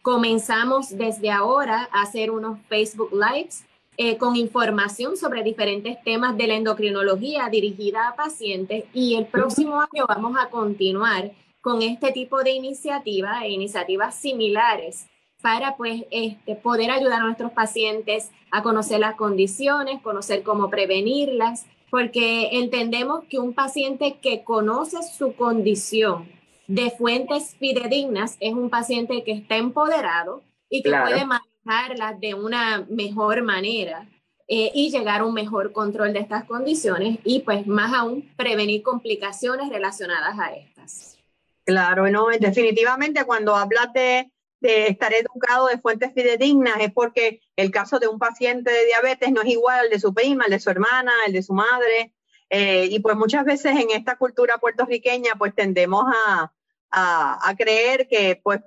Comenzamos 0.03 0.95
desde 0.95 1.31
ahora 1.31 1.89
a 1.91 2.03
hacer 2.03 2.29
unos 2.29 2.59
Facebook 2.69 3.09
Lives 3.11 3.65
eh, 3.97 4.15
con 4.17 4.35
información 4.35 5.17
sobre 5.17 5.41
diferentes 5.41 5.99
temas 6.03 6.37
de 6.37 6.45
la 6.45 6.53
endocrinología 6.53 7.49
dirigida 7.49 8.09
a 8.09 8.15
pacientes 8.15 8.83
y 8.93 9.15
el 9.15 9.25
próximo 9.25 9.81
año 9.81 10.05
vamos 10.07 10.37
a 10.39 10.51
continuar 10.51 11.31
con 11.61 11.81
este 11.81 12.11
tipo 12.11 12.43
de 12.43 12.51
iniciativas 12.51 13.41
e 13.41 13.49
iniciativas 13.49 14.13
similares 14.13 15.07
para 15.41 15.75
pues 15.77 16.03
este, 16.11 16.53
poder 16.53 16.91
ayudar 16.91 17.21
a 17.21 17.25
nuestros 17.25 17.51
pacientes 17.51 18.29
a 18.51 18.61
conocer 18.61 18.99
las 18.99 19.15
condiciones, 19.15 19.99
conocer 20.03 20.43
cómo 20.43 20.69
prevenirlas 20.69 21.65
porque 21.95 22.49
entendemos 22.51 23.23
que 23.29 23.39
un 23.39 23.53
paciente 23.53 24.17
que 24.21 24.43
conoce 24.43 24.97
su 25.17 25.33
condición 25.33 26.29
de 26.67 26.91
fuentes 26.91 27.55
fidedignas 27.57 28.35
es 28.41 28.53
un 28.53 28.69
paciente 28.69 29.23
que 29.23 29.31
está 29.31 29.55
empoderado 29.55 30.43
y 30.69 30.83
que 30.83 30.89
claro. 30.89 31.05
puede 31.05 31.25
manejarlas 31.25 32.19
de 32.19 32.33
una 32.33 32.85
mejor 32.89 33.43
manera 33.43 34.09
eh, 34.49 34.71
y 34.73 34.91
llegar 34.91 35.21
a 35.21 35.23
un 35.23 35.33
mejor 35.33 35.71
control 35.71 36.11
de 36.11 36.19
estas 36.19 36.43
condiciones 36.43 37.19
y 37.23 37.39
pues 37.39 37.65
más 37.65 37.93
aún 37.93 38.29
prevenir 38.35 38.83
complicaciones 38.83 39.69
relacionadas 39.69 40.37
a 40.37 40.53
estas. 40.53 41.17
Claro, 41.63 42.11
no, 42.11 42.27
definitivamente 42.27 43.23
cuando 43.23 43.55
hablas 43.55 43.93
de 43.93 44.29
de 44.59 44.87
estar 44.87 45.13
educado 45.13 45.67
de 45.67 45.77
fuentes 45.77 46.13
fidedignas 46.13 46.77
es 46.79 46.91
porque 46.91 47.41
el 47.55 47.71
caso 47.71 47.99
de 47.99 48.07
un 48.07 48.19
paciente 48.19 48.71
de 48.71 48.85
diabetes 48.85 49.31
no 49.31 49.41
es 49.41 49.49
igual 49.49 49.79
al 49.79 49.89
de 49.89 49.99
su 49.99 50.13
prima, 50.13 50.45
el 50.45 50.51
de 50.51 50.59
su 50.59 50.69
hermana, 50.69 51.11
el 51.27 51.33
de 51.33 51.43
su 51.43 51.53
madre. 51.53 52.13
Eh, 52.49 52.87
y 52.91 52.99
pues 52.99 53.15
muchas 53.15 53.43
veces 53.43 53.75
en 53.79 53.91
esta 53.91 54.17
cultura 54.17 54.57
puertorriqueña 54.59 55.33
pues 55.37 55.53
tendemos 55.55 56.05
a, 56.27 56.53
a, 56.91 57.49
a, 57.49 57.55
creer 57.55 58.07
que 58.07 58.39
pues 58.43 58.61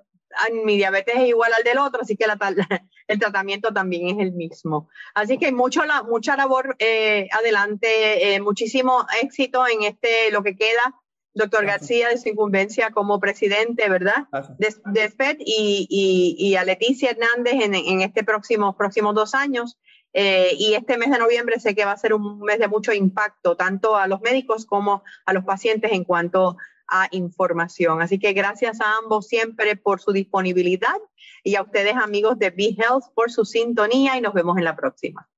mi 0.65 0.77
diabetes 0.77 1.15
es 1.17 1.29
igual 1.29 1.53
al 1.55 1.65
del 1.65 1.79
otro, 1.79 2.03
así 2.03 2.17
que 2.17 2.25
el 3.09 3.19
tratamiento 3.19 3.73
también 3.73 4.09
es 4.09 4.19
el 4.19 4.33
mismo. 4.33 4.89
Así 5.15 5.39
que 5.39 5.53
mucho 5.53 5.85
la, 5.85 6.03
mucha 6.03 6.37
labor 6.37 6.77
eh, 6.79 7.29
adelante, 7.33 8.35
eh, 8.35 8.41
muchísimo 8.41 9.07
éxito 9.23 9.67
en 9.67 9.83
este, 9.83 10.31
lo 10.31 10.43
que 10.43 10.57
queda, 10.57 10.95
doctor 11.39 11.65
García, 11.65 12.09
de 12.09 12.19
su 12.19 12.29
incumbencia 12.29 12.91
como 12.91 13.19
presidente, 13.19 13.89
¿verdad? 13.89 14.27
De, 14.59 14.75
de 14.93 15.09
FED 15.09 15.37
y, 15.41 16.37
y, 16.39 16.57
a 16.57 16.65
Leticia 16.65 17.11
Hernández 17.11 17.55
en, 17.55 17.75
en 17.75 18.01
este 18.03 18.25
próximo, 18.25 18.77
próximos 18.77 19.15
dos 19.15 19.35
años. 19.35 19.79
Eh, 20.13 20.51
y 20.59 20.75
este 20.75 20.99
mes 20.99 21.11
de 21.11 21.19
noviembre 21.19 21.61
sé 21.61 21.75
que 21.75 21.85
va 21.85 21.93
a 21.93 21.97
ser 21.97 22.15
un 22.15 22.41
mes 22.41 22.59
de 22.59 22.69
mucho 22.69 22.93
impacto, 22.93 23.57
tanto 23.57 23.97
a 23.97 24.07
los 24.07 24.21
médicos 24.21 24.67
como 24.67 25.03
a 25.27 25.33
los 25.33 25.45
pacientes 25.45 25.93
en 25.93 26.05
cuanto 26.05 26.57
a 26.89 27.09
información. 27.13 28.03
Así 28.03 28.19
que 28.19 28.33
gracias 28.33 28.81
a 28.81 28.97
ambos 29.03 29.29
siempre 29.29 29.77
por 29.77 30.01
su 30.01 30.13
disponibilidad 30.13 30.97
y 31.45 31.55
a 31.55 31.63
ustedes 31.63 31.95
amigos 31.95 32.39
de 32.39 32.51
Be 32.51 32.77
Health 32.79 33.13
por 33.15 33.31
su 33.31 33.45
sintonía 33.45 34.17
y 34.17 34.21
nos 34.21 34.35
vemos 34.35 34.57
en 34.59 34.65
la 34.65 34.75
próxima. 34.75 35.29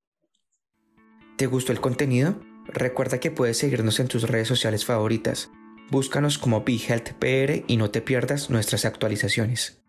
¿Te 1.36 1.46
gustó 1.46 1.72
el 1.72 1.80
contenido? 1.80 2.36
Recuerda 2.66 3.18
que 3.18 3.30
puedes 3.30 3.58
seguirnos 3.58 3.98
en 3.98 4.08
tus 4.08 4.22
redes 4.22 4.46
sociales 4.46 4.84
favoritas. 4.84 5.50
Búscanos 5.90 6.38
como 6.38 6.62
Be 6.62 6.76
Health 6.76 7.14
PR 7.18 7.64
y 7.66 7.76
no 7.76 7.90
te 7.90 8.00
pierdas 8.00 8.48
nuestras 8.48 8.84
actualizaciones. 8.84 9.79